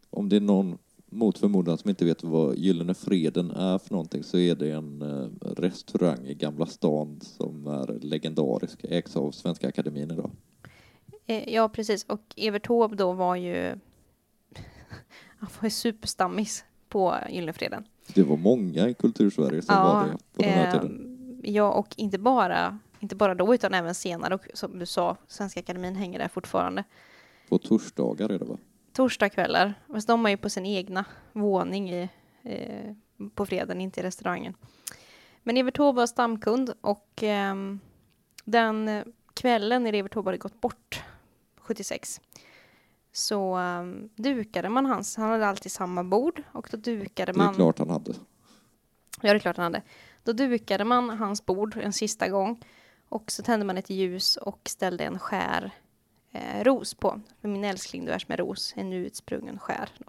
[0.09, 0.77] om det är någon
[1.09, 5.01] mot förmodan som inte vet vad Gyllene Freden är för någonting så är det en
[5.01, 10.31] eh, restaurang i Gamla stan som är legendarisk, ägs av Svenska Akademin idag.
[11.25, 12.03] Eh, ja, precis.
[12.03, 13.55] Och Evert Taube då var ju...
[15.39, 17.83] Han var ju superstammis på Gyllenfreden.
[18.13, 21.05] Det var många i Kultursverige som var det på den här tiden.
[21.05, 24.35] ehm, Ja, och inte bara, inte bara då utan även senare.
[24.35, 26.83] Och som du sa, Svenska Akademin hänger där fortfarande.
[27.49, 28.57] På torsdagar är det va?
[28.99, 29.73] Torsdagskvällar.
[29.87, 32.09] Fast de är ju på sin egna våning i,
[32.43, 32.93] eh,
[33.35, 34.53] på fredagen, inte i restaurangen.
[35.43, 37.79] Men Evert Taube var stamkund och ehm,
[38.45, 41.03] den kvällen när Evert Taube hade gått bort
[41.57, 42.21] 76
[43.11, 47.43] så um, dukade man hans, han hade alltid samma bord och då dukade Det är
[47.43, 48.13] man klart han hade.
[49.21, 49.81] Ja, det är klart han hade.
[50.23, 52.63] Då dukade man hans bord en sista gång
[53.09, 55.71] och så tände man ett ljus och ställde en skär
[56.31, 57.21] eh, ros på.
[57.41, 59.89] För min älskling du är som en ros, en nu utsprungen skär.
[59.97, 60.05] Då.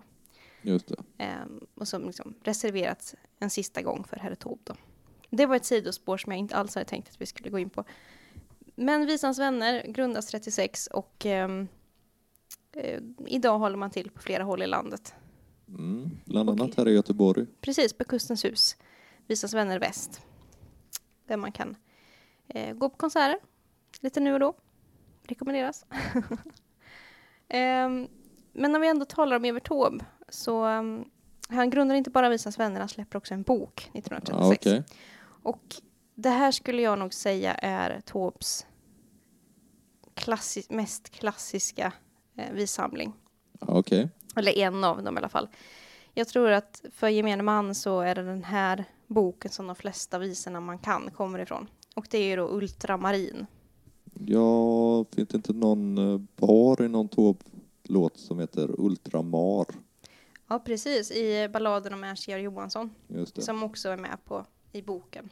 [0.63, 0.97] Just det.
[1.19, 4.75] Ehm, och som liksom reserverats en sista gång för herr Taube då.
[5.31, 7.71] Det var ett sidospår som jag inte alls hade tänkt att vi skulle gå in
[7.71, 7.85] på.
[8.75, 11.69] Men Visans vänner grundas 36 och ehm,
[12.73, 15.15] eh, idag håller man till på flera håll i landet.
[15.69, 16.11] Mm.
[16.25, 16.75] Bland annat Okej.
[16.77, 17.47] här i Göteborg.
[17.61, 18.77] Precis, på Kustens hus.
[19.27, 20.21] Visas vänner väst.
[21.27, 21.77] Där man kan
[22.49, 23.39] eh, gå på konserter
[24.01, 24.55] lite nu och då.
[25.31, 25.87] Rekommenderas.
[27.49, 28.09] Ehm,
[28.53, 31.11] men när vi ändå talar om Evert Taube så um,
[31.49, 34.67] han grundar inte bara Visans vänner, han släpper också en bok 1936.
[34.67, 34.85] Ja, okej.
[35.43, 35.75] Och
[36.15, 38.67] det här skulle jag nog säga är Taubes
[40.15, 41.93] klassi- mest klassiska
[42.37, 43.13] eh, vissamling.
[43.61, 44.09] Ja, okej.
[44.37, 45.49] Eller en av dem i alla fall.
[46.15, 50.19] Jag tror att för gemene man så är det den här boken som de flesta
[50.19, 51.69] visorna man kan kommer ifrån.
[51.97, 53.47] Och det är ju då Ultramarin.
[54.27, 59.67] Ja, finns det inte någon eh, bar i någon Taube-låt som heter Ultramar?
[60.49, 61.11] Ja, precis.
[61.11, 62.91] I balladen om Ernst Georg Johansson.
[63.35, 65.31] Som också är med på i boken.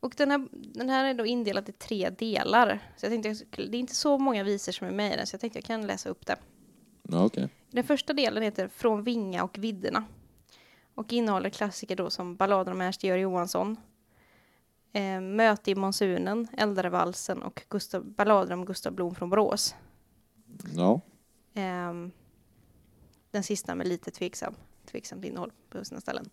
[0.00, 2.92] Och den här, den här är då indelad i tre delar.
[2.96, 5.34] Så jag tänkte, det är inte så många visor som är med i den, så
[5.34, 6.36] jag tänkte jag kan läsa upp det.
[7.02, 7.48] Ja, okej.
[7.70, 10.04] Den första delen heter Från Vinga och vidderna
[10.94, 13.76] och innehåller klassiker då som Balladen om Ernst Georg Johansson,
[14.92, 19.74] eh, Möte i monsunen, Äldarevalsen och Gustav, Ballader om Gustav Blom från Borås.
[20.76, 21.00] Ja,
[21.54, 22.10] Ehm,
[23.30, 24.54] den sista med lite tveksam,
[24.86, 26.30] tveksamt innehåll på sina ställen.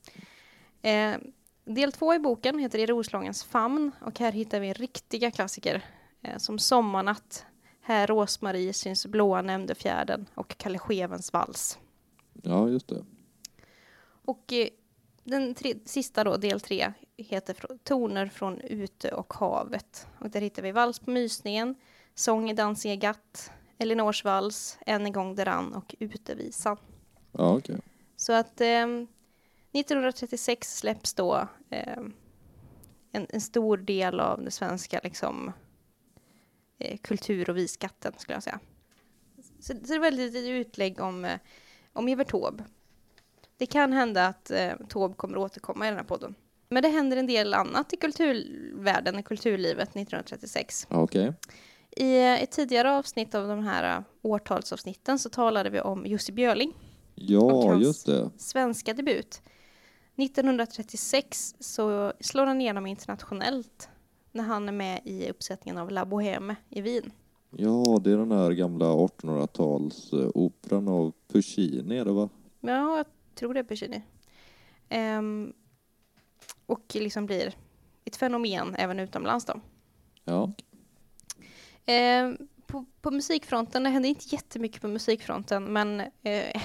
[0.81, 1.21] Ehm,
[1.65, 5.85] del två i boken heter I Roslagens famn och här hittar vi riktiga klassiker
[6.21, 7.45] eh, som Sommarnatt,
[7.81, 11.77] Här Rosmarie syns blåa nämnde fjärden och Kalle Schewens vals.
[12.43, 13.05] ja just det.
[14.25, 14.67] Och eh,
[15.23, 16.93] den tre, sista då, del tre,
[17.23, 20.07] heter Toner från ute och havet.
[20.19, 21.75] Och där hittar vi Vals på mysningen,
[22.15, 26.77] Sång i dansiga gatt, Elinors vals, Än en gång däran och Utevisan.
[27.31, 27.79] Ja, okej.
[28.15, 28.87] Så att eh,
[29.71, 31.97] 1936 släpps då eh,
[33.11, 35.51] en, en stor del av det svenska liksom,
[36.77, 38.59] eh, kultur och visskatten skulle jag säga.
[39.59, 41.39] Så, så det är väldigt utlägg om, eh,
[41.93, 42.63] om Evert Taube.
[43.57, 46.35] Det kan hända att eh, Taube kommer återkomma i den här podden.
[46.71, 50.87] Men det händer en del annat i kulturvärlden, i kulturlivet 1936.
[50.89, 51.33] Ja, okej.
[51.91, 56.73] I ett tidigare avsnitt av de här eh, årtalsavsnitten så talade vi om Jussi Björling
[57.15, 58.29] Ja, Och hans- just det.
[58.37, 59.41] svenska debut.
[60.15, 63.89] 1936 så slår han igenom internationellt
[64.31, 67.11] när han är med i uppsättningen av La Bohème i Wien.
[67.57, 72.29] Ja, det är den här gamla 1800-tals eh, operan av Puccini, är det va?
[72.59, 73.05] Ja, jag
[73.35, 74.01] tror det är Puccini.
[74.89, 75.53] Ehm,
[76.69, 77.53] och liksom blir
[78.05, 79.61] ett fenomen även utomlands då.
[80.23, 80.51] Ja,
[81.89, 86.07] Ehm, på, på musikfronten, det händer inte jättemycket på musikfronten, men eh,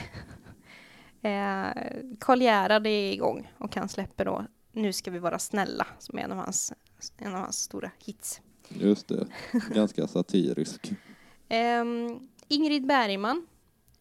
[1.22, 1.72] eh,
[2.20, 6.22] Karl Gerhard är igång och han släpper då Nu ska vi vara snälla, som är
[6.22, 6.72] en av hans,
[7.18, 8.40] en av hans stora hits.
[8.68, 9.26] just det.
[9.74, 10.92] Ganska satirisk.
[11.48, 13.46] Ehm, Ingrid Bergman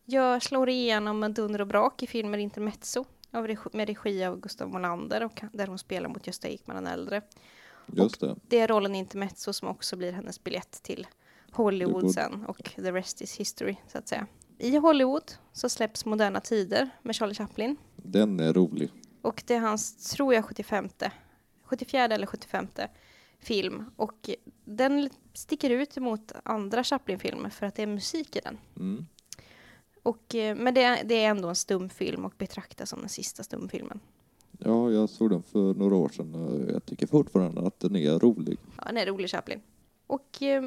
[0.06, 4.40] gör, slår igenom med dunder och brak i filmen Intermezzo av regi, med regi av
[4.40, 7.22] Gustav Molander och där hon spelar mot Gösta Ekman den äldre.
[7.86, 8.36] Just det.
[8.48, 11.08] Det är rollen i Intermezzo som också blir hennes biljett till
[11.52, 12.12] Hollywood.
[12.12, 14.28] sen och the rest is history så att säga.
[14.58, 18.92] I Hollywood så släpps Moderna Tider med Charlie Chaplin Den är rolig.
[19.22, 20.90] och det är hans, tror jag, 75
[21.64, 22.68] 74 eller 75
[23.40, 24.30] film och
[24.66, 28.58] den sticker ut mot andra Chaplin-filmer för att det är musik i den.
[28.78, 29.06] Mm.
[30.04, 33.44] Och, eh, men det, är- det är ändå en stumfilm och betraktas som den sista
[33.44, 34.00] stumfilmen.
[34.60, 38.58] Ja, jag såg den för några år sedan jag tycker fortfarande att den är rolig.
[38.78, 39.62] Ja, den är rolig Chaplin.
[40.08, 40.64] Och eh,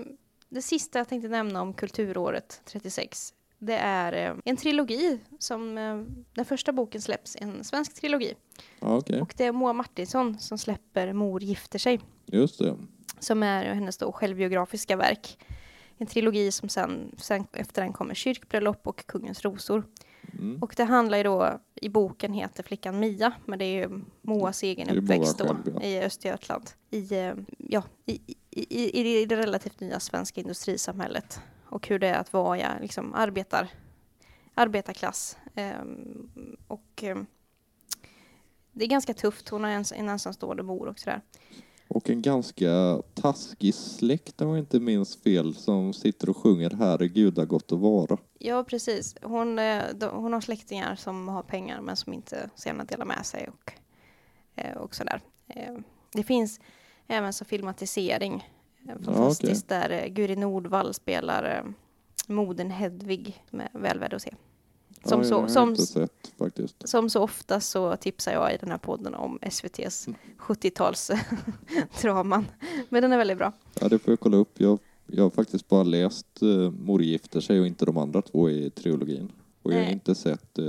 [0.49, 6.03] det sista jag tänkte nämna om kulturåret 36 Det är eh, en trilogi som eh,
[6.35, 8.35] den första boken släpps, en svensk trilogi.
[8.81, 9.21] Ja, okej.
[9.21, 12.01] Och det är Moa Martinsson som släpper Mor gifter sig.
[12.27, 12.77] Just det.
[13.19, 15.39] Som är hennes då självbiografiska verk.
[15.99, 19.85] En trilogi som sen, sen efter den kommer Kyrkbröllop och Kungens rosor.
[20.33, 20.63] Mm.
[20.63, 24.63] Och det handlar ju då, i boken heter flickan Mia, men det är ju Moas
[24.63, 25.83] egen är Moa uppväxt då själv, ja.
[25.83, 26.71] i Östergötland.
[26.91, 31.41] I, eh, ja, i, i, i, i det relativt nya svenska industrisamhället.
[31.65, 33.69] Och hur det är att vara ja, liksom arbetar,
[34.55, 35.39] arbetarklass.
[35.55, 37.27] Ehm, och ehm,
[38.73, 41.21] det är ganska tufft, hon har en, en ensamstående mor och sådär.
[41.89, 47.39] Och en ganska taskig släkt om jag inte minns fel som sitter och sjunger Herregud
[47.39, 48.19] har gott att vara.
[48.39, 49.15] Ja, precis.
[49.23, 53.27] Hon, eh, hon har släktingar som har pengar men som inte så gärna delar med
[53.27, 53.73] sig och,
[54.55, 55.21] eh, och sådär.
[55.49, 55.75] Eh,
[56.13, 56.61] Det finns
[57.07, 58.51] även så filmatisering,
[59.05, 61.75] fantastiskt, där eh, Guri Nordvall spelar
[62.27, 64.35] modern Hedvig, med väl värd att se.
[65.07, 66.33] Som, ja, så, som, sett
[66.85, 72.45] som så ofta så tipsar jag i den här podden om SVTs 70-talsdraman.
[72.89, 73.53] Men den är väldigt bra.
[73.81, 74.61] Ja, det får jag kolla upp.
[74.61, 78.51] Jag, jag har faktiskt bara läst uh, Mor gifter sig och inte de andra två
[78.51, 79.33] i trilogin.
[79.63, 79.93] Och jag har Nej.
[79.93, 80.65] inte sett eh,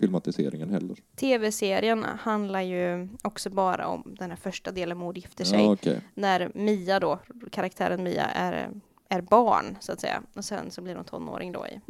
[0.00, 0.96] filmatiseringen heller.
[1.16, 5.64] Tv-serien handlar ju också bara om den här första delen, Mord gifter sig.
[5.64, 6.00] Ja, okej.
[6.14, 7.18] när Mia då,
[7.50, 8.70] karaktären Mia, är,
[9.08, 10.22] är barn så att säga.
[10.34, 11.80] Och sen så blir hon tonåring då i,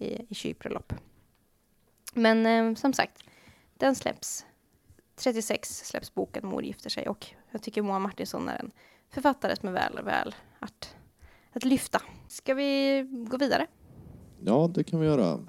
[0.00, 0.92] i, i kyrkbröllop.
[2.14, 3.24] Men eh, som sagt,
[3.76, 4.46] den släpps.
[5.16, 8.70] 36 släpps boken Mor gifter sig och jag tycker Moa Martinsson är en
[9.10, 10.96] författare som är väl, väl att,
[11.52, 12.02] att lyfta.
[12.28, 13.66] Ska vi gå vidare?
[14.44, 15.40] Ja, det kan vi göra.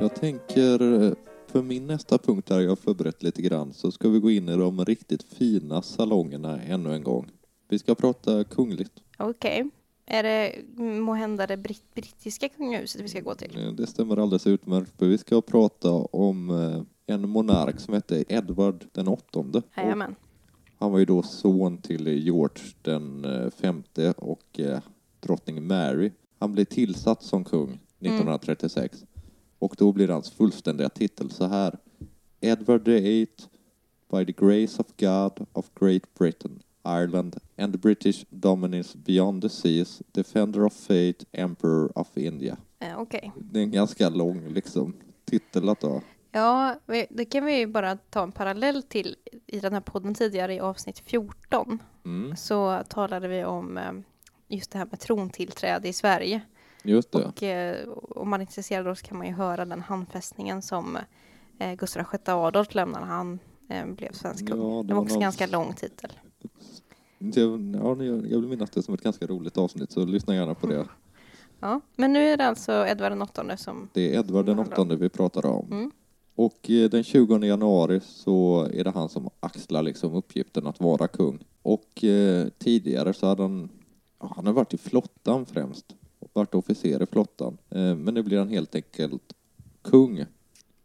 [0.00, 1.12] Jag tänker, eh,
[1.50, 4.56] för min nästa punkt där jag förberett lite grann, så ska vi gå in i
[4.56, 7.30] de riktigt fina salongerna ännu en gång.
[7.68, 8.92] Vi ska prata kungligt.
[9.18, 9.70] Okej.
[10.06, 10.52] Är det
[11.00, 13.58] måhända det britt, brittiska kungahuset vi ska gå till?
[13.58, 18.24] Eh, Det stämmer alldeles utmärkt, för vi ska prata om eh, en monark som hette
[18.28, 19.62] Edward den åttonde.
[19.76, 20.14] Jajamän.
[20.78, 24.60] Han var ju då son till George den eh, femte och
[25.20, 26.10] drottning Mary.
[26.38, 29.04] Han blev tillsatt som kung 1936
[29.58, 31.78] och då blir hans fullständiga titel så här.
[32.40, 33.44] Edward Eighth
[34.10, 39.48] by the grace of God of Great Britain, Ireland and the British dominions beyond the
[39.48, 42.56] seas, defender of faith, emperor of India.
[42.78, 43.32] Eh, Okej.
[43.36, 46.00] Det är en ganska lång liksom titel att ha.
[46.32, 46.76] Ja,
[47.10, 49.16] det kan vi ju bara ta en parallell till
[49.46, 51.78] i den här podden tidigare i avsnitt 14.
[52.04, 53.92] Mm, Så talade vi om eh,
[54.48, 56.40] just det här med trontillträde i Sverige.
[56.88, 57.24] Just det.
[57.24, 60.98] Och eh, om man är intresserad då så kan man ju höra den handfästningen som
[61.58, 64.58] eh, Gustav VI Adolf lämnade när han eh, blev svensk kung.
[64.76, 66.12] Ja, det det var också någon- ganska lång titel.
[67.18, 70.66] Det, ja, jag vill minnas det som ett ganska roligt avsnitt, så lyssna gärna på
[70.66, 70.86] det.
[71.60, 73.88] Ja, men nu är det alltså Edvard den åttonde som...
[73.92, 75.66] Det är Edvard den åttonde vi pratar om.
[75.72, 75.90] Mm.
[76.34, 81.08] Och eh, den 20 januari så är det han som axlar liksom uppgiften att vara
[81.08, 81.44] kung.
[81.62, 83.68] Och eh, tidigare så hade han,
[84.20, 85.86] ja, han har varit i flottan främst.
[86.36, 87.58] Och varit officer i flottan.
[87.70, 89.32] Eh, men nu blir han helt enkelt
[89.82, 90.24] kung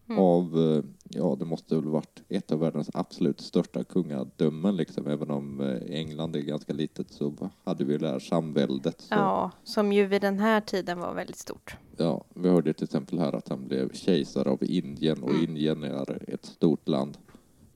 [0.09, 0.23] Mm.
[0.23, 5.07] av, eh, ja det måste väl varit ett av världens absolut största kungadömen liksom.
[5.07, 9.01] Även om eh, England är ganska litet så hade vi det här samväldet.
[9.01, 11.75] Så, Ja, som ju vid den här tiden var väldigt stort.
[11.97, 15.43] Ja, vi hörde till exempel här att han blev kejsare av Indien och Mm.
[15.43, 17.17] Indien är ett stort land.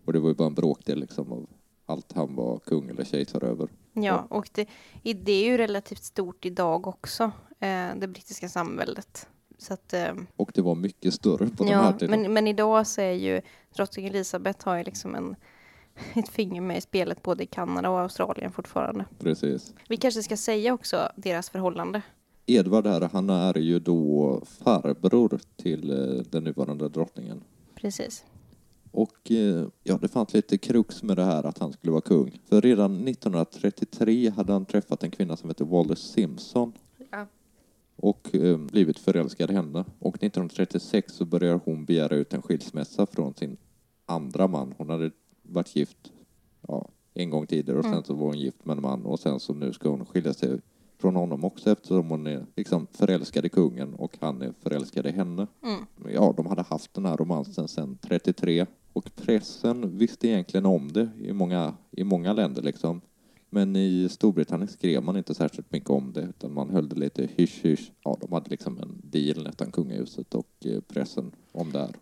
[0.06, 1.46] Och det var ju bara en bråkdel liksom av
[1.86, 3.70] allt han var kung eller kejsare över.
[3.94, 4.68] Ja, och det,
[5.04, 7.24] det är ju relativt stort idag också,
[7.60, 9.28] eh, det brittiska samväldet.
[9.58, 12.22] Så att, eh, Och det var mycket större på den här ja, tiden.
[12.22, 13.42] men, men idag så är ju
[13.76, 15.36] drottning Elizabeth har ju liksom en,
[16.14, 19.06] ett finger med i spelet både i Kanada och Australien fortfarande.
[19.20, 19.74] Precis.
[19.88, 22.02] Vi kanske ska säga också deras förhållande.
[22.46, 27.44] Edvard här, han är ju då farbror till eh, den nuvarande drottningen.
[27.76, 28.26] Precis.
[28.98, 32.40] Och eh, ja, det fanns lite krux med det här att han skulle vara kung.
[32.50, 36.74] För redan 1933 hade han träffat en kvinna som hette Wallace Simpson.
[37.12, 37.26] Ja.
[37.96, 39.86] och eh, blivit förälskad i henne.
[40.00, 43.58] Och 1936 så börjar hon begära ut en skilsmässa från sin
[44.06, 44.74] andra man.
[44.78, 46.12] Hon hade varit gift
[46.68, 47.96] ja, en gång tidigare och Mm.
[47.98, 50.34] sen så var hon gift med en man och sen så nu ska hon skilja
[50.34, 50.60] sig
[51.06, 55.12] från honom också eftersom hon är liksom förälskad i kungen och han är förälskad i
[55.12, 55.48] henne.
[55.64, 55.86] Mm.
[56.14, 61.10] Ja, de hade haft den här romansen sedan 33 och pressen visste egentligen om det
[61.22, 63.02] i många, i många länder liksom.
[63.50, 67.30] Men i Storbritannien skrev man inte särskilt mycket om det utan man höll det lite
[67.36, 67.92] hysch-hysch.
[68.04, 71.96] Ja, de hade liksom en deal nästan kungahuset och eh, pressen om det här.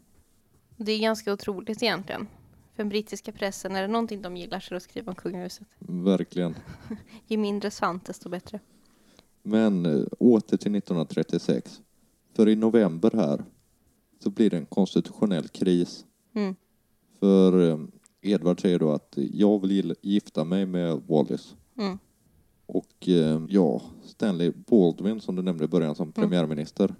[0.77, 2.27] Det är ganska otroligt egentligen.
[2.75, 5.15] För den brittiska pressen, är det någonting de gillar så är det att skriva om
[5.15, 5.67] kungahuset.
[5.79, 6.55] Verkligen.
[7.27, 8.59] Ju mindre svant desto bättre.
[9.43, 11.81] Men eh, åter till 1936.
[12.33, 13.43] För i november här
[14.19, 16.05] så blir det en konstitutionell kris.
[16.33, 16.55] Mm.
[17.19, 17.79] För eh,
[18.21, 21.55] Edvard säger då att jag vill gifta mig med Wallis.
[21.77, 21.97] Mm.
[22.65, 26.95] Och eh, ja, Stanley Baldwin som du nämnde i början som premiärminister.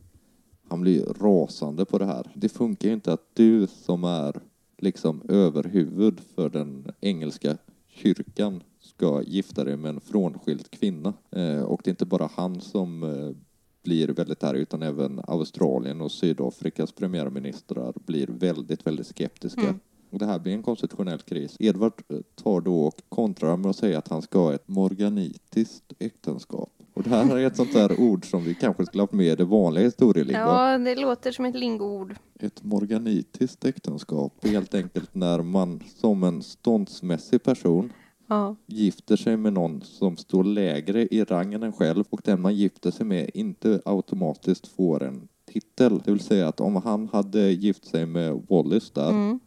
[0.70, 2.32] Han blir rasande på det här.
[2.34, 4.42] Det funkar ju inte att du som är
[4.78, 8.64] liksom överhuvud för den engelska kyrkan
[8.96, 11.14] ska gifta dig med en frånskild kvinna.
[11.32, 13.36] Eh, och det är inte bara han som eh,
[13.84, 19.62] blir väldigt arg utan även Australien och Sydafrikas premiärministrar blir väldigt, väldigt skeptiska.
[19.62, 19.80] Mm.
[20.10, 21.58] Och det här blir en konstitutionell kris.
[21.60, 25.94] Edvard eh, tar då och kontrar med att säga att han ska ha ett morganitiskt
[26.00, 26.70] äktenskap.
[26.94, 29.36] Och det här är ett sånt där ord som vi kanske skulle haft med i
[29.36, 30.42] det vanliga historielingon.
[30.42, 32.16] Ja, det låter som ett lingoord.
[32.40, 37.94] Ett morganitiskt äktenskap helt enkelt när man som en ståndsmässig person
[38.34, 38.56] Ja.
[38.66, 42.92] gifter sig med någon som står lägre i rang än själv och den man gifter
[42.92, 46.02] sig med inte automatiskt får en titel.
[46.06, 49.40] Det vill säga att om han hade gift sig med Wallis där Mm.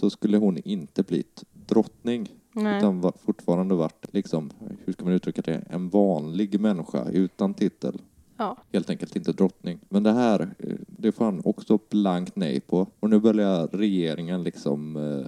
[0.00, 2.78] så skulle hon inte blivit drottning Nej.
[2.78, 4.50] utan var fortfarande varit, liksom,
[4.84, 8.02] hur ska man uttrycka det, en vanlig människa utan titel.
[8.36, 8.56] Ja.
[8.72, 9.78] Helt enkelt inte drottning.
[9.88, 12.86] Men det här, eh, det får han också blankt nej på.
[13.00, 15.26] Och nu börjar regeringen liksom eh,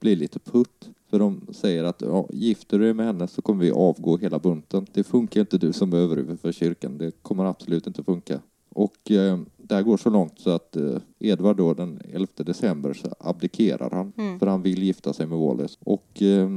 [0.00, 0.90] bli lite putt.
[1.10, 4.38] För de säger att ja, gifter du dig med henne så kommer vi avgå hela
[4.38, 4.86] bunten.
[4.92, 6.98] Det funkar inte du som överhuvud för kyrkan.
[6.98, 8.40] Det kommer absolut inte funka.
[8.70, 12.92] Och eh, det här går så långt så att eh, Edvard då den 11 december
[12.92, 14.12] så abdikerar han.
[14.16, 14.38] Mm.
[14.38, 15.78] För han vill gifta sig med Wallis.
[15.80, 16.48] Och eh,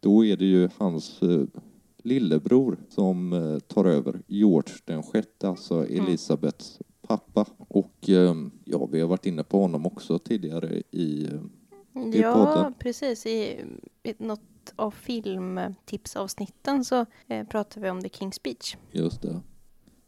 [0.00, 1.42] då är det ju hans eh,
[2.02, 4.20] lillebror som eh, tar över.
[4.26, 7.46] George den sjätte, alltså Elisabeths pappa.
[7.58, 11.28] Och eh, ja, vi har varit inne på honom också tidigare i...
[11.96, 12.74] I Ja, podden.
[12.78, 13.26] precis.
[13.26, 13.64] I,
[14.02, 14.40] i något
[14.76, 18.76] av filmtipsavsnitten så eh, pratar vi om The King's Speech.
[18.92, 19.40] Just det.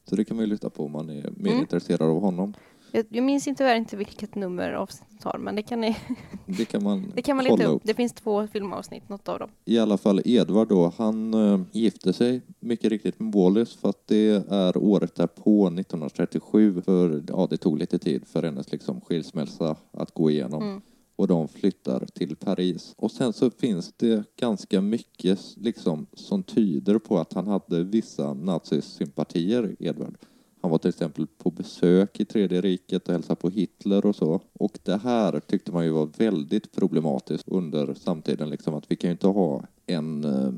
[0.09, 1.59] Så det kan man ju lyssna på om man är mer Mm.
[1.61, 2.55] intresserad av honom.
[2.92, 5.96] Jag, jag minns inte tyvärr inte vilket nummer avsnittet har, men det kan, ni,
[6.46, 7.83] Det kan man, det kan man leta upp.
[7.85, 9.51] Det finns två filmavsnitt, något av dem.
[9.64, 14.07] I alla fall Edvard då, han äh, gifte sig mycket riktigt med Wallis för att
[14.07, 19.77] det är året därpå, 1937, för ja, det tog lite tid för hennes liksom, skilsmässa
[19.92, 20.62] att gå igenom.
[20.62, 20.81] Mm.
[21.18, 22.94] Och de flyttar till Paris.
[22.96, 28.35] Och sen så finns det ganska mycket liksom, som tyder på att han hade vissa
[28.35, 30.18] nazisympatier, Edvard.
[30.61, 34.40] Han var till exempel på besök i Tredje riket och hälsade på Hitler och så.
[34.52, 39.09] Och det här tyckte man ju var väldigt problematiskt under samtiden, liksom att vi kan
[39.09, 40.52] ju inte ha en, eh,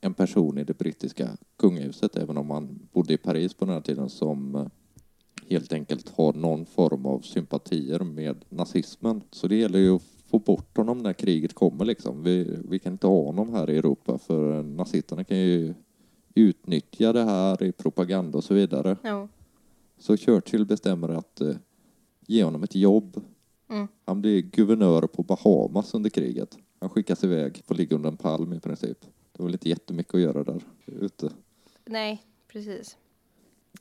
[0.00, 3.80] en person i det brittiska kungahuset, även om han bodde i Paris på den här
[3.80, 4.66] tiden, som eh,
[5.50, 9.22] helt enkelt har någon form av sympatier med nazismen.
[9.30, 12.22] Så det gäller ju att få bort honom när kriget kommer liksom.
[12.22, 15.74] Vi, vi kan inte ha honom här i Europa för nazisterna kan ju
[16.34, 18.96] utnyttja det här i propaganda och så vidare.
[19.02, 19.28] Ja.
[19.98, 21.56] Så Churchill bestämmer att eh,
[22.26, 23.20] ge honom ett jobb.
[23.70, 23.88] Mm.
[24.04, 26.58] Han blir guvernör på Bahamas under kriget.
[26.80, 29.00] Han skickas iväg, får ligga under en palm i princip.
[29.32, 31.30] Det var väl inte jättemycket att göra där ute.
[31.84, 32.96] Nej, precis.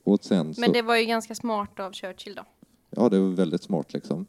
[0.04, 0.62] Och sen så...
[0.62, 2.44] Men det var ju ganska smart av Churchill då.
[2.90, 4.26] Ja, det var väldigt smart liksom.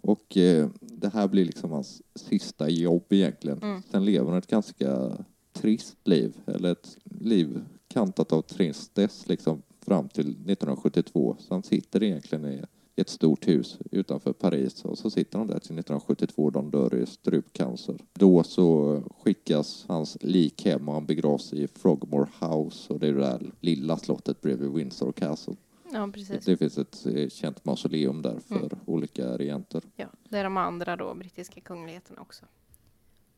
[0.00, 3.58] Och eh, det här blir liksom hans sista jobb egentligen.
[3.62, 3.82] Mm.
[3.90, 5.12] Sen lever han ett ganska
[5.52, 11.36] trist liv, eller ett liv kantat av tristess liksom fram till 1972.
[11.38, 12.62] Så han sitter egentligen i
[13.00, 16.94] ett stort hus utanför Paris och så sitter han där till 1972 då han dör
[16.94, 17.96] i strupcancer.
[18.12, 23.12] Då så skickas hans lik hem och han begravs i Frogmore House och det är
[23.12, 25.56] det där lilla slottet bredvid Windsor Castle.
[25.92, 26.44] Ja, precis.
[26.44, 28.68] Det finns ett eh, känt mausoleum där för Mm.
[28.86, 29.82] olika regenter.
[29.96, 32.44] Ja, där de andra då, brittiska kungligheterna också.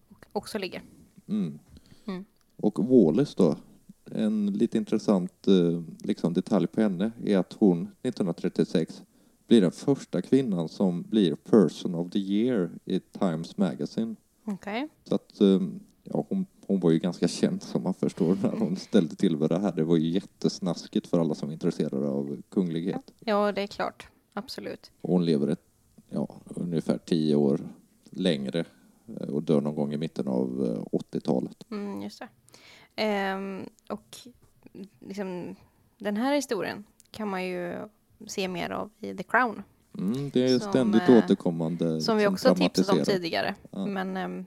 [0.08, 0.82] Och också ligger.
[1.28, 1.58] Mm.
[2.06, 2.24] Mm.
[2.56, 3.56] Och Wallis då,
[4.04, 9.02] en lite intressant eh, liksom detalj på henne är att hon 1936
[9.46, 14.16] blir den första kvinnan som blir Person of the Year i Times Magazine.
[14.44, 14.88] Okej.
[15.04, 15.60] Så att eh,
[16.04, 19.48] ja, hon, hon var ju ganska känd som man förstår när hon ställde till med
[19.48, 19.72] det här.
[19.72, 23.12] Det var ju jättesnaskigt för alla som är intresserade av kunglighet.
[23.20, 24.08] Ja, det är klart.
[24.32, 24.90] Absolut.
[25.02, 25.64] Hon lever ett,
[26.10, 27.60] ja, ungefär tio år
[28.10, 28.64] längre
[29.06, 31.56] eh, och dör någon gång i mitten av eh, 80-talet.
[31.70, 32.28] Mm, just det.
[32.96, 34.18] Ehm, och
[35.00, 35.56] liksom,
[35.98, 37.74] den här historien kan man ju
[38.26, 39.62] se mer av i The Crown.
[39.98, 42.00] Mm, det är Som, ständigt eh, återkommande.
[42.00, 43.54] Som vi också tipsat om tidigare.
[43.70, 43.86] Ja.
[43.86, 44.46] Men ehm,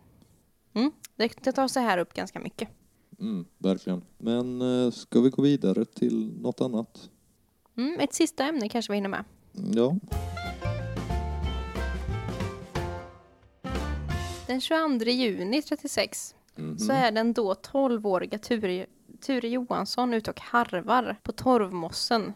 [0.74, 2.70] mm, det, det tar sig här upp ganska mycket.
[3.20, 4.02] Mm, verkligen.
[4.18, 7.10] Men eh, ska vi gå vidare till något annat?
[7.78, 9.24] Mm, ett sista ämne kanske vi hinner med.
[9.76, 9.96] Ja.
[14.48, 16.78] Den 22 juni 36 Mhm.
[16.80, 18.86] så är den då 12-åriga Ture,
[19.22, 22.34] Ture Johansson ute och harvar på torvmossen.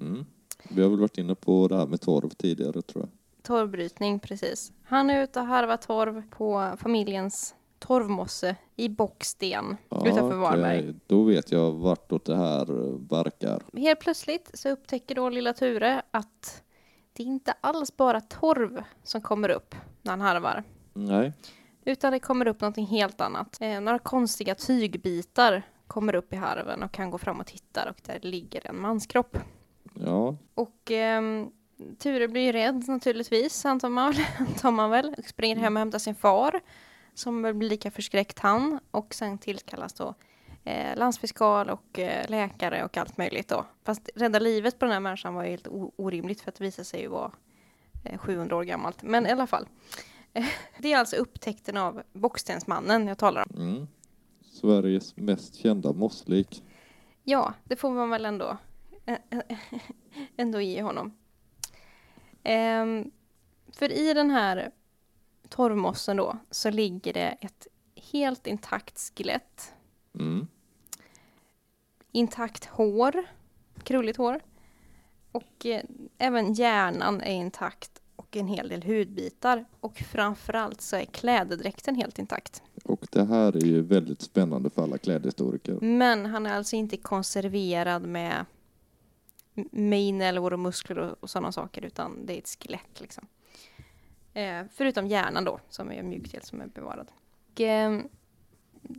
[0.00, 0.24] Mm.
[0.68, 3.08] Vi har väl varit inne på det här med torv tidigare tror jag.
[3.42, 4.72] Torvbrytning, precis.
[4.82, 10.94] Han är ute och harvar torv på familjens torvmosse i Bocksten utanför Varberg.
[11.06, 13.62] Då vet jag vartåt det här eh, barkar.
[13.76, 16.62] Helt plötsligt så upptäcker då lilla Ture att
[17.12, 20.64] det är inte alls bara torv som kommer upp när han harvar.
[20.92, 21.32] Nej.
[21.84, 23.58] Utan det kommer upp någonting helt annat.
[23.60, 28.00] Eh, några konstiga tygbitar kommer upp i harven och kan gå fram och tittar och
[28.06, 29.38] där ligger en manskropp.
[29.94, 30.36] Ja.
[30.54, 31.50] Och ehm,
[31.98, 35.14] Ture blir ju rädd naturligtvis, antar man, väl, antar man väl.
[35.18, 36.60] Och springer hem och hämtar sin far,
[37.14, 38.80] som väl blir lika förskräckt han.
[38.90, 40.14] Och sen tillkallas då
[40.64, 43.66] eh, landsfiskal och eh, läkare och allt möjligt då.
[43.84, 46.84] Fast rädda livet på den här människan var ju helt orimligt för att det visade
[46.84, 47.32] sig ju vara
[48.04, 49.02] eh, 700 år gammalt.
[49.02, 49.68] Men i alla fall.
[50.32, 50.46] Eh,
[50.78, 53.62] det är alltså upptäckten av Bockstensmannen jag talar om.
[53.62, 53.86] Mm.
[54.42, 56.62] Sveriges mest kända mosslik.
[57.22, 58.56] Ja, det får man väl ändå,
[60.36, 61.12] ändå ge honom.
[62.42, 63.10] Ehm,
[63.72, 64.70] för i den här
[65.48, 67.66] torvmossen då så ligger det ett
[68.12, 69.72] helt intakt skelett,
[70.18, 70.46] Mm.
[72.12, 73.24] intakt hår,
[73.82, 74.40] krulligt hår
[75.32, 75.82] och eh,
[76.18, 82.18] även hjärnan är intakt och en hel del hudbitar och framförallt så är klädedräkten helt
[82.18, 82.62] intakt.
[82.84, 85.78] Och det här är ju väldigt spännande för alla klädhistoriker.
[85.80, 88.44] Men han är alltså inte konserverad med
[89.54, 93.26] m- med inälvor och muskler och, och sådana saker, utan det är ett skelett liksom.
[94.34, 97.08] Eh, förutom hjärnan då, som är en mjukdel som är bevarad.
[97.52, 98.00] Och, eh,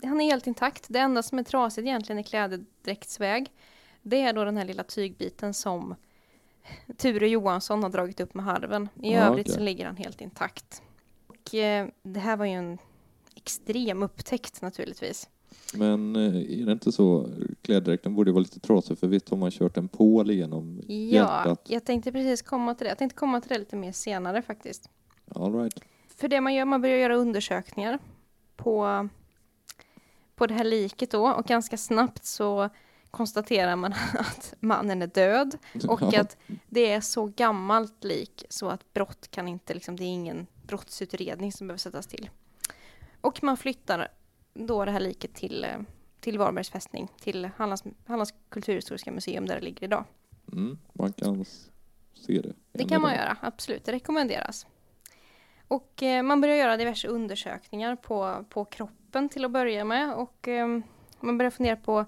[0.03, 0.85] han är helt intakt.
[0.89, 3.51] Det enda som är trasigt egentligen i klädedräktsväg,
[4.01, 5.95] det är då den här lilla tygbiten som
[6.97, 8.89] Ture Johansson har dragit upp med harven.
[9.01, 9.55] I Ja, övrigt okej.
[9.55, 10.83] så ligger han helt intakt.
[11.27, 12.77] Och eh, det här var ju en
[13.35, 15.29] extrem upptäckt naturligtvis.
[15.73, 17.29] Men eh, är det inte så,
[17.61, 21.61] kläddräkten borde vara lite trasig för visst har man kört en pål igenom Ja, hjärtat?
[21.69, 22.89] jag tänkte precis komma till det.
[22.91, 24.89] Jag tänkte komma till det lite mer senare faktiskt.
[25.35, 25.79] All right.
[26.15, 27.99] För det man gör, man börjar göra undersökningar
[28.55, 29.09] på,
[30.35, 32.69] på det här liket då och ganska snabbt så
[33.11, 36.21] konstaterar man att mannen är död och Ja.
[36.21, 36.37] att
[36.69, 41.51] det är så gammalt lik så att brott kan inte, liksom, det är ingen brottsutredning
[41.51, 42.29] som behöver sättas till.
[43.21, 44.07] Och man flyttar
[44.55, 45.77] då det här liket till, eh,
[46.19, 50.03] till Varbergs fästning, till Hallands, Hallands kulturhistoriska museum där det ligger idag.
[50.51, 51.45] Mm, man kan
[52.13, 52.53] se det.
[52.71, 53.85] Det kan man göra, absolut.
[53.85, 54.67] Det rekommenderas.
[55.67, 60.47] Och eh, man börjar göra diverse undersökningar på, på kroppen till att börja med och
[60.47, 60.79] eh,
[61.19, 62.05] man börjar fundera på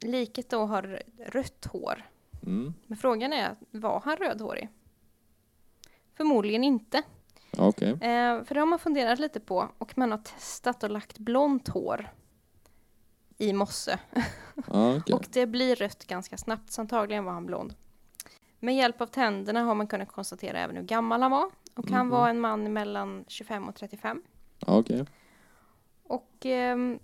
[0.00, 2.02] liket då har rött hår.
[2.46, 2.74] Mm.
[2.86, 4.68] Men frågan är, var han rödhårig?
[6.14, 7.02] Förmodligen inte.
[7.56, 7.90] Okej.
[7.90, 11.68] Eh, för det har man funderat lite på och man har testat och lagt blont
[11.68, 12.10] hår
[13.38, 13.98] i mosse.
[14.66, 15.14] Okej.
[15.14, 17.74] Och det blir rött ganska snabbt, så antagligen var han blond.
[18.60, 21.50] Med hjälp av tänderna har man kunnat konstatera även hur gammal han var.
[21.74, 22.10] Och han Mhm.
[22.10, 24.22] var en man mellan 25 och 35.
[24.58, 25.06] Ja, okej.
[26.02, 26.98] Och ehm,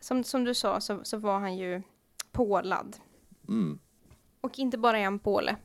[0.00, 1.82] som, som du sa så, så var han ju
[2.32, 2.96] pålad.
[3.48, 3.78] Mm.
[4.40, 5.56] Och inte bara en påle,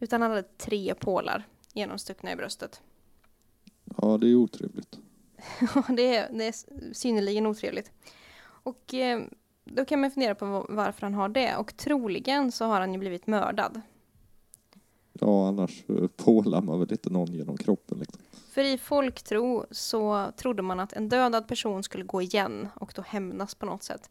[0.00, 2.82] utan han hade tre pålar genomstuckna i bröstet.
[4.02, 4.98] Ja, det är otrevligt.
[5.96, 6.54] det, är, det är
[6.94, 7.90] synnerligen otrevligt.
[8.44, 9.22] Och eh,
[9.64, 11.56] då kan man fundera på va- varför han har det.
[11.56, 13.80] Och troligen så har han ju blivit mördad.
[15.12, 18.20] Ja, annars eh, pålar man väl inte någon genom kroppen liksom.
[18.50, 23.02] För i folktro så trodde man att en dödad person skulle gå igen och då
[23.02, 24.10] hämnas på något sätt.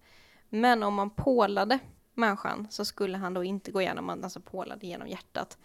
[0.49, 1.79] Men om man pålade
[2.13, 5.57] människan så skulle han då inte gå igenom, man alltså pålade genom hjärtat.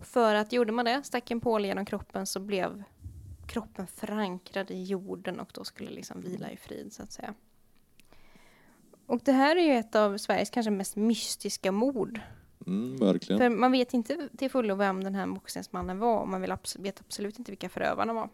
[0.00, 2.82] För att gjorde man det, stack en påle genom kroppen så blev
[3.50, 7.34] kroppen förankrad i jorden och då skulle liksom vila i frid så att säga.
[9.06, 12.20] Och det här är ju ett av Sveriges kanske mest mystiska mord.
[12.66, 13.38] Mm, verkligen.
[13.38, 16.82] För man vet inte till fullo vem den här boxningsmannen var och man vill abs-
[16.82, 18.28] vet absolut inte vilka förövarna var.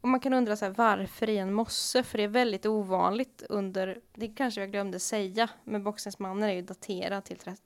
[0.00, 2.02] Och man kan undra så här, varför i en mosse?
[2.02, 6.62] För det är väldigt ovanligt under, det kanske jag glömde säga, men boxningsmannen är ju
[6.62, 7.56] daterad till tre-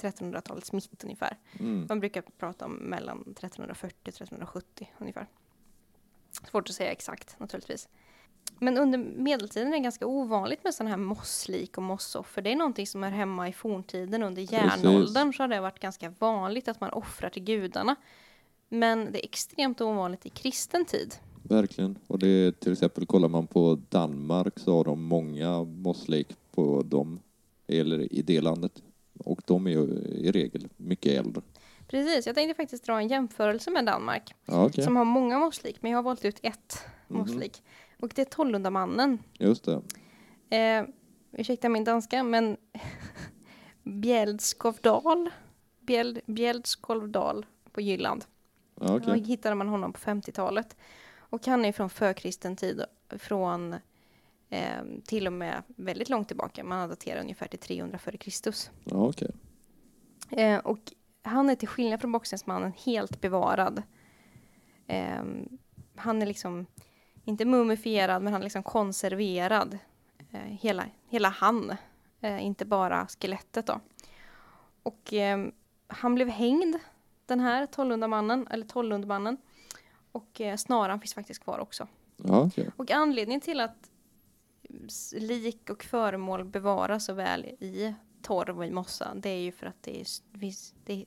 [0.00, 1.38] 1300-talets mitt ungefär.
[1.60, 1.86] Mm.
[1.88, 5.26] Man brukar prata om mellan 1340 och 1370 ungefär.
[6.50, 7.88] Svårt att säga exakt naturligtvis.
[8.58, 12.42] Men under medeltiden är det ganska ovanligt med sådana här mosslik och mossoffer.
[12.42, 14.22] Det är någonting som är hemma i forntiden.
[14.22, 17.96] Under järnåldern så har det varit ganska vanligt att man offrar till gudarna.
[18.68, 21.14] Men det är extremt ovanligt i kristen tid.
[21.42, 21.98] Verkligen.
[22.06, 26.82] Och det är till exempel, kollar man på Danmark så har de många mosslik på
[26.82, 27.20] dem,
[27.66, 28.82] eller i det landet.
[29.18, 31.42] Och de är ju i regel mycket äldre.
[31.88, 34.34] Precis, jag tänkte faktiskt dra en jämförelse med Danmark.
[34.44, 34.84] Ja, okej.
[34.84, 36.78] Som har många mosslik, men jag har valt ut ett
[37.08, 37.18] Mhm.
[37.18, 37.62] mosslik.
[38.00, 39.18] Och det är Tollundamannen.
[39.32, 39.82] Just det.
[40.56, 40.84] Eh,
[41.32, 42.56] ursäkta min danska, men
[43.82, 45.30] Bjäldskovdal.
[45.80, 48.24] Bjäld, Bjäldskovdal på Jylland.
[48.80, 49.20] Ja, Då okej.
[49.22, 50.76] hittade man honom på 50-talet.
[51.18, 52.84] Och han är från förkristen tid,
[53.18, 53.72] från
[54.50, 56.64] eh, till och med väldigt långt tillbaka.
[56.64, 58.70] Man har daterat ungefär till 300 före Kristus.
[58.84, 59.30] Ja, okej.
[60.30, 60.78] Eh, och
[61.24, 63.82] han är till skillnad från boxningsmannen helt bevarad.
[64.86, 65.24] Eh,
[65.96, 66.66] han är liksom
[67.24, 69.78] inte mumifierad, men han är liksom konserverad.
[70.30, 71.76] Eh, hela, hela han,
[72.20, 73.80] eh, inte bara skelettet då.
[74.82, 75.46] Och eh,
[75.86, 76.76] han blev hängd,
[77.26, 79.36] den här Tollundamannen, eller Tollundmannen.
[80.12, 81.88] Och eh, snaran finns faktiskt kvar också.
[82.22, 82.70] Okej.
[82.76, 83.90] Och anledningen till att
[85.12, 87.94] lik och föremål bevaras så väl i
[88.24, 90.06] torv och i mossa, det är ju för att det är,
[90.84, 91.04] det är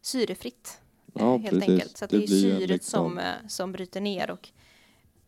[0.00, 0.80] syrefritt.
[1.14, 1.68] Ja, helt precis.
[1.68, 1.96] enkelt.
[1.96, 4.48] Så det, Det är syret liksom- som, eh, som bryter ner och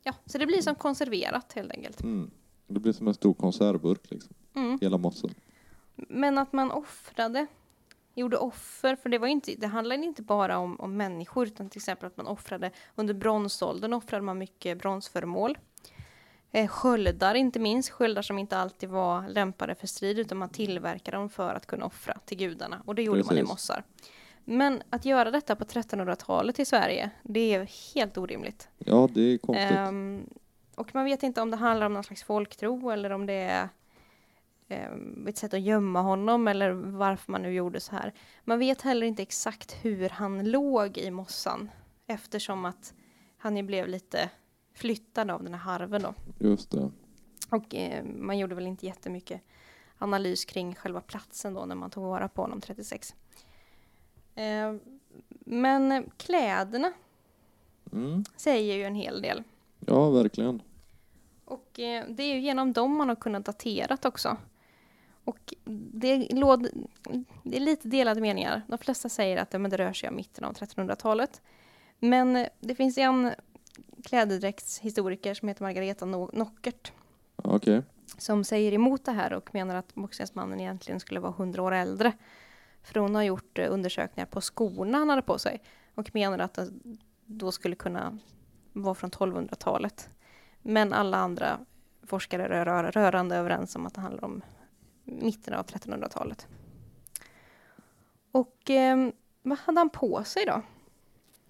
[0.02, 2.00] ja, så det blir som konserverat helt enkelt.
[2.00, 2.30] Mm.
[2.66, 4.34] Det blir som en stor konservburk, liksom.
[4.54, 4.78] Mm.
[4.80, 5.30] Hela mossen.
[5.94, 7.46] Men att man offrade,
[8.14, 11.78] gjorde offer, för det, var inte, det handlade inte bara om, om människor, utan till
[11.78, 15.58] exempel att man offrade, under bronsåldern offrade man mycket bronsföremål.
[16.53, 21.16] Eh, sköldar inte minst, sköldar som inte alltid var lämpade för strid, utan man tillverkade
[21.16, 22.82] dem för att kunna offra till gudarna.
[22.86, 23.48] Och det gjorde man i Precis.
[23.48, 23.84] mossar.
[24.44, 28.68] Men att göra detta på 1300-talet i Sverige, det är helt orimligt.
[28.78, 29.78] Ja, det är konstigt.
[29.78, 30.26] Ehm,
[30.74, 33.68] och man vet inte om det handlar om någon slags folktro eller om det är
[34.68, 38.12] um, ett sätt att gömma honom eller varför man nu gjorde så här.
[38.44, 41.70] Man vet heller inte exakt hur han låg i mossan
[42.07, 42.94] eftersom att
[43.38, 44.30] han ju blev lite
[44.74, 46.14] flyttad av den här harven då.
[46.38, 46.90] Just det.
[47.50, 49.40] Och eh, man gjorde väl inte jättemycket
[49.98, 53.14] analys kring själva platsen då när man tog vara på honom 36.
[54.34, 54.74] Eh,
[55.44, 56.92] men kläderna
[57.92, 58.24] Mm.
[58.36, 59.42] säger ju en hel del.
[59.86, 60.62] Ja, verkligen.
[61.44, 64.36] Och eh, det är ju genom dem man har kunnat daterat också.
[65.24, 65.54] Och
[65.92, 66.68] det, låd,
[67.42, 68.62] det är lite delade meningar.
[68.68, 71.42] De flesta säger att ja, men det rör sig om mitten av 1300-talet.
[71.98, 73.30] Men eh, det finns en
[74.03, 76.92] klädedräktshistoriker som heter Margareta No- Nockert
[77.36, 77.82] Okej.
[78.18, 82.12] som säger emot det här och menar att boxningsmannen egentligen skulle vara 100 år äldre.
[82.82, 85.62] För hon har gjort eh, undersökningar på skorna han hade på sig
[85.94, 86.68] och menar att det
[87.26, 88.18] då skulle kunna
[88.72, 90.11] vara från 1200-talet.
[90.62, 91.59] Men alla andra
[92.03, 94.42] forskare är rör, rörande överens om att det handlar om
[95.05, 96.46] mitten av 1300-talet.
[98.32, 99.11] Och eh,
[99.42, 100.62] vad hade han på sig då?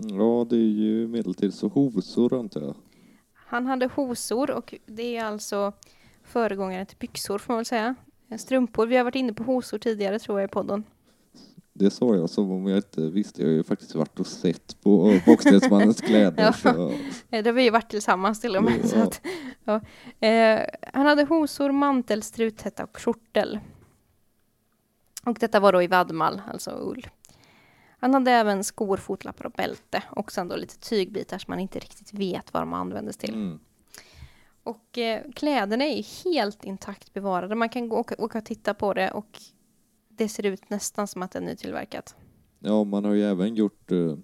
[0.03, 2.75] Ja, det är ju medeltids och hovsor, antar jag.
[3.35, 5.73] Han hade hosor och det är alltså
[6.25, 7.95] föregångaren till byxor får man väl säga.
[8.39, 10.85] Strumpor, vi har varit inne på hosor tidigare tror jag i podden.
[11.73, 13.43] Det sa jag som om jag inte visste.
[13.43, 16.43] Jag har ju faktiskt varit och sett på Boxningsmannens kläder.
[16.43, 16.53] Ja.
[16.53, 16.93] så,
[17.31, 18.89] Det har vi ju varit tillsammans till och med.
[18.89, 19.03] Så Ja.
[19.03, 19.21] att,
[20.21, 20.27] ja.
[20.29, 20.61] eh,
[20.93, 23.59] han hade hosor, mantel, struthätta och kjortel.
[25.25, 27.07] Och detta var då i vadmal, alltså ull.
[28.01, 31.79] Han hade även skor, fotlappar och bälte och sen då lite tygbitar som man inte
[31.79, 33.35] riktigt vet vad de användes till.
[33.35, 33.59] mm.
[34.63, 37.55] Och eh, kläderna är ju helt intakt bevarade.
[37.55, 39.41] Man kan gå och åka och titta på det och
[40.09, 42.15] det ser ut nästan som att det är nytillverkat.
[42.59, 44.17] Ja, man har ju även gjort eh,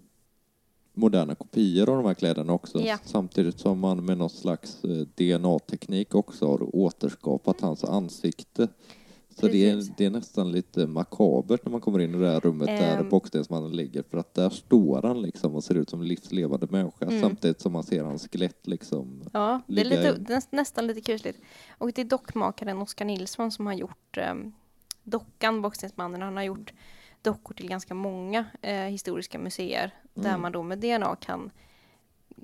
[0.95, 2.81] moderna kopior av de här kläderna också.
[2.81, 2.99] Ja.
[3.05, 8.69] Samtidigt som man med någon slags eh, DNA-teknik också har återskapat hans ansikte.
[9.41, 12.41] Så det är, det är nästan lite makabert när man kommer in i det här
[12.41, 13.09] rummet där Ehm.
[13.09, 14.03] boxningsmannen ligger.
[14.03, 17.21] För att där står han liksom och ser ut som livslevande människa Mm.
[17.21, 19.23] samtidigt som man ser hans skelett liksom.
[19.33, 21.41] Ja, det är lite, näst, nästan lite kusligt.
[21.79, 24.53] Och det är dockmakaren Oskar Nilsson som har gjort um,
[25.03, 26.23] dockan Boxningsmannen.
[26.23, 26.73] Han har gjort
[27.23, 30.41] dockor till ganska många eh, historiska museer där Mm.
[30.43, 31.51] man då med DNA kan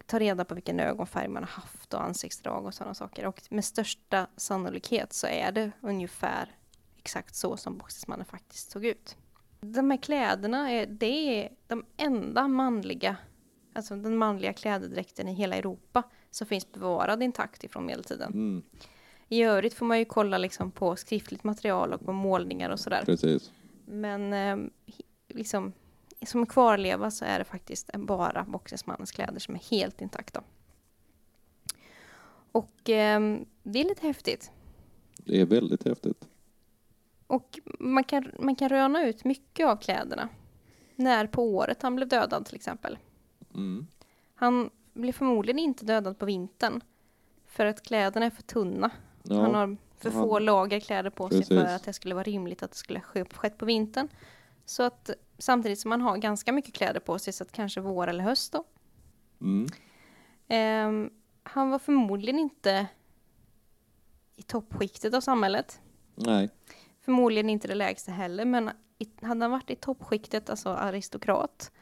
[0.06, 3.26] ta reda på vilken ögonfärg man har haft och ansiktsdrag och sådana saker.
[3.26, 6.56] Och med största sannolikhet så är det ungefär
[7.02, 9.16] exakt så som Boxningsmannen faktiskt såg ut.
[9.60, 13.16] De här kläderna, är, det är de enda manliga,
[13.72, 18.32] alltså den manliga klädedräkten i hela Europa som finns bevarad intakt ifrån medeltiden.
[18.32, 18.62] Mm,
[19.28, 23.02] I övrigt får man ju kolla liksom på skriftligt material och på målningar och sådär.
[23.04, 23.52] precis.
[23.86, 25.72] Men eh, hi- liksom,
[26.26, 30.42] som kvarleva så är det faktiskt bara boxningsmannens kläder som är helt intakta.
[32.52, 33.20] Och eh,
[33.62, 34.50] det är lite häftigt.
[35.16, 36.28] Det är väldigt häftigt.
[37.32, 40.28] Och man kan, man kan röna ut mycket av kläderna.
[40.96, 42.98] När på året han blev dödad till exempel.
[43.54, 43.86] Mm.
[44.34, 46.80] Han blev förmodligen inte dödad på vintern.
[47.46, 48.90] För att kläderna är för tunna.
[49.22, 51.76] Ja, Han har för få lager kläder på sig för Precis.
[51.76, 54.08] att det skulle vara rimligt att det skulle ske skett på vintern.
[54.64, 58.06] Så att samtidigt som man har ganska mycket kläder på sig, så att kanske vår
[58.08, 58.64] eller höst då.
[59.40, 59.66] Mm.
[60.48, 61.10] Ehm,
[61.42, 62.86] han var förmodligen inte
[64.36, 65.80] i toppskiktet av samhället.
[66.14, 66.50] Nej.
[67.04, 71.72] Förmodligen inte det lägsta heller, men i, hade han varit i toppskiktet, alltså aristokrat,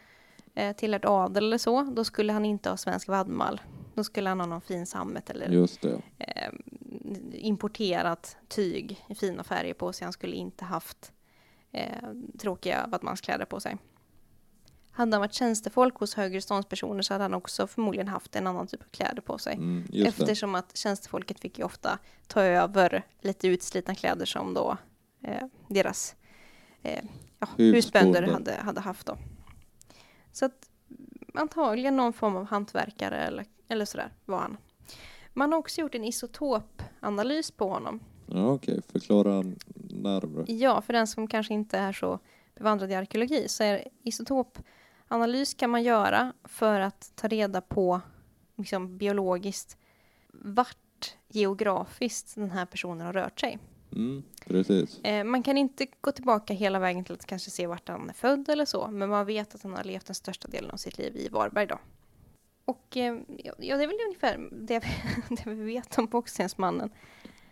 [0.54, 3.60] eh, tillhört adel eller så, då skulle han inte ha svensk vadmal.
[3.94, 5.48] Då skulle han ha någon fin sammet eller
[6.18, 6.52] eh,
[7.32, 10.04] importerat tyg i fina färger på sig.
[10.04, 11.12] Han skulle inte haft
[11.72, 12.08] eh,
[12.38, 13.76] tråkiga vadmalskläder på sig.
[14.92, 18.66] Hade han varit tjänstefolk hos högre ståndspersoner så hade han också förmodligen haft en annan
[18.66, 19.54] typ av kläder på sig.
[19.54, 20.06] Mm, det.
[20.06, 24.76] Eftersom att tjänstefolket fick ju ofta ta över lite utslitna kläder som då
[25.68, 26.16] deras
[26.82, 27.04] eh,
[27.38, 29.18] ja, husbönder hade, hade haft då.
[30.32, 30.70] Så att
[31.34, 34.56] antagligen någon form av hantverkare eller, eller sådär var han.
[35.32, 38.00] Man har också gjort en isotopanalys på honom.
[38.26, 38.80] Ja, okej.
[38.92, 39.44] Förklara
[39.74, 40.44] närmare.
[40.52, 42.18] Ja, för den som kanske inte är så
[42.54, 48.00] bevandrad i arkeologi så är isotopanalys kan man göra för att ta reda på
[48.56, 49.76] liksom, biologiskt
[50.32, 53.58] vart geografiskt den här personen har rört sig.
[53.92, 55.00] Mm, precis.
[55.04, 58.12] Eh, man kan inte gå tillbaka hela vägen till att kanske se vart han är
[58.12, 60.98] född eller så, men man vet att han har levt den största delen av sitt
[60.98, 61.78] liv i Varberg då.
[62.64, 66.90] Och eh, ja, det är väl ungefär det vi, det vi vet om boxningsmannen.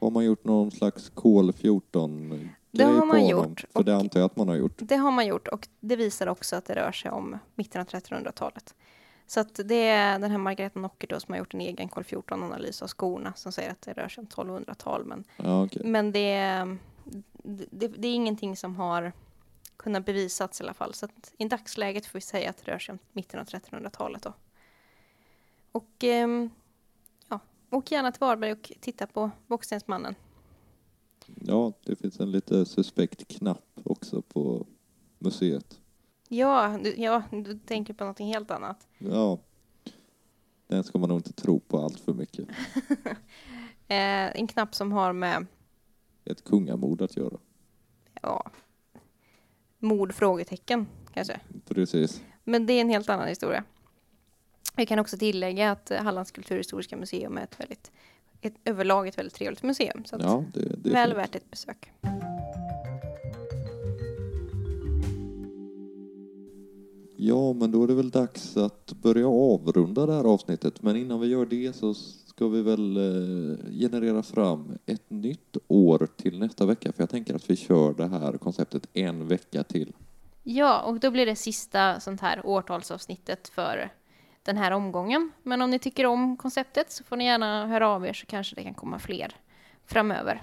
[0.01, 3.29] Har man gjort någon slags kol 14 grej Det har man honom?
[3.29, 4.75] gjort, För det antar jag att man har gjort.
[4.77, 7.87] Det har man gjort och det visar också att det rör sig om mitten av
[7.87, 8.75] 1300-talet.
[9.31, 12.03] Så att det är den här Margareta Nocker då som har gjort en egen kol
[12.03, 15.05] 14-analys av skorna som säger att det rör sig om 1200-tal.
[15.05, 15.83] Men, Ja, okej.
[15.85, 16.79] men det, är-
[17.71, 19.13] det, det är ingenting som har
[19.77, 20.95] kunnat bevisats i alla fall.
[20.95, 24.23] Så att i dagsläget får vi säga att det rör sig om mitten av 1300-talet
[24.23, 24.33] då.
[25.73, 26.51] Och ehm,
[27.29, 30.15] ja, åk gärna till Varberg och titta på Bockstensmannen.
[31.27, 34.67] Ja, det finns en lite suspekt knapp också på
[35.19, 35.81] museet.
[36.29, 38.87] Ja, du, ja, du tänker på någonting helt annat.
[38.99, 39.39] Ja.
[40.67, 42.49] Den ska man nog inte tro på allt för mycket.
[43.91, 45.47] Eh, en knapp som har med
[46.25, 47.39] Ett kungamord att göra.
[48.23, 48.51] ja,
[49.79, 50.15] mord?
[50.15, 51.41] Frågetecken kanske.
[51.69, 52.23] Precis.
[52.45, 53.65] Men det är en helt annan historia.
[54.77, 57.91] Vi kan också tillägga att eh, Hallands kulturhistoriska museum är ett väldigt,
[58.41, 60.05] ett, överlag ett väldigt trevligt museum.
[60.05, 61.19] Så Ja, det, det är väl fint.
[61.19, 61.93] värt ett besök.
[67.21, 70.83] Ja, men då är det väl dags att börja avrunda det här avsnittet.
[70.83, 73.03] Men innan vi gör det så ska vi väl eh,
[73.71, 76.93] generera fram ett nytt år till nästa vecka.
[76.93, 79.93] För jag tänker att vi kör det här konceptet en vecka till.
[80.43, 83.93] Ja, och då blir det sista sånt här årtalsavsnittet för
[84.43, 85.33] den här omgången.
[85.43, 88.55] Men om ni tycker om konceptet så får ni gärna höra av er så kanske
[88.55, 89.37] det kan komma fler
[89.87, 90.43] framöver.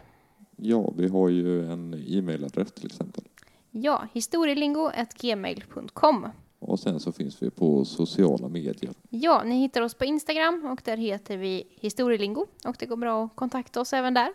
[0.55, 3.23] Ja, vi har ju en e-mailadress till exempel.
[3.71, 6.27] Ja, historielingo.gmail.com.
[6.67, 8.93] Och sen så finns vi på sociala medier.
[9.09, 13.25] Ja, ni hittar oss på Instagram och där heter vi historielingo och det går bra
[13.25, 14.29] att kontakta oss även där.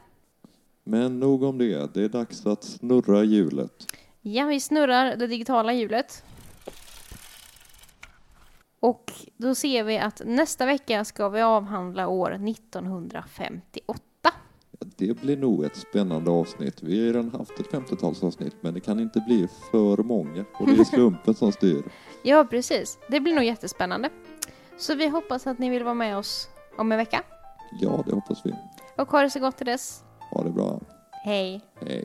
[0.84, 1.94] Men nog om det.
[1.94, 3.86] Det är dags att snurra hjulet.
[4.20, 6.24] Ja, vi snurrar det digitala hjulet.
[8.80, 14.00] Och då ser vi att nästa vecka ska vi avhandla år 1958.
[14.96, 16.82] Det blir nog ett spännande avsnitt.
[16.82, 20.44] Vi har redan haft ett 50-talsavsnitt men det kan inte bli för många.
[20.54, 21.82] Och det är slumpen som styr.
[22.22, 22.98] Ja, precis.
[23.08, 24.10] Det blir nog jättespännande.
[24.78, 26.48] Så vi hoppas att ni vill vara med oss
[26.78, 27.22] om en vecka.
[27.80, 28.54] Ja, det hoppas vi.
[28.96, 30.04] Och ha det så gott till dess.
[30.30, 30.80] Ha det bra.
[31.24, 31.60] Hej!
[31.80, 32.04] Hej.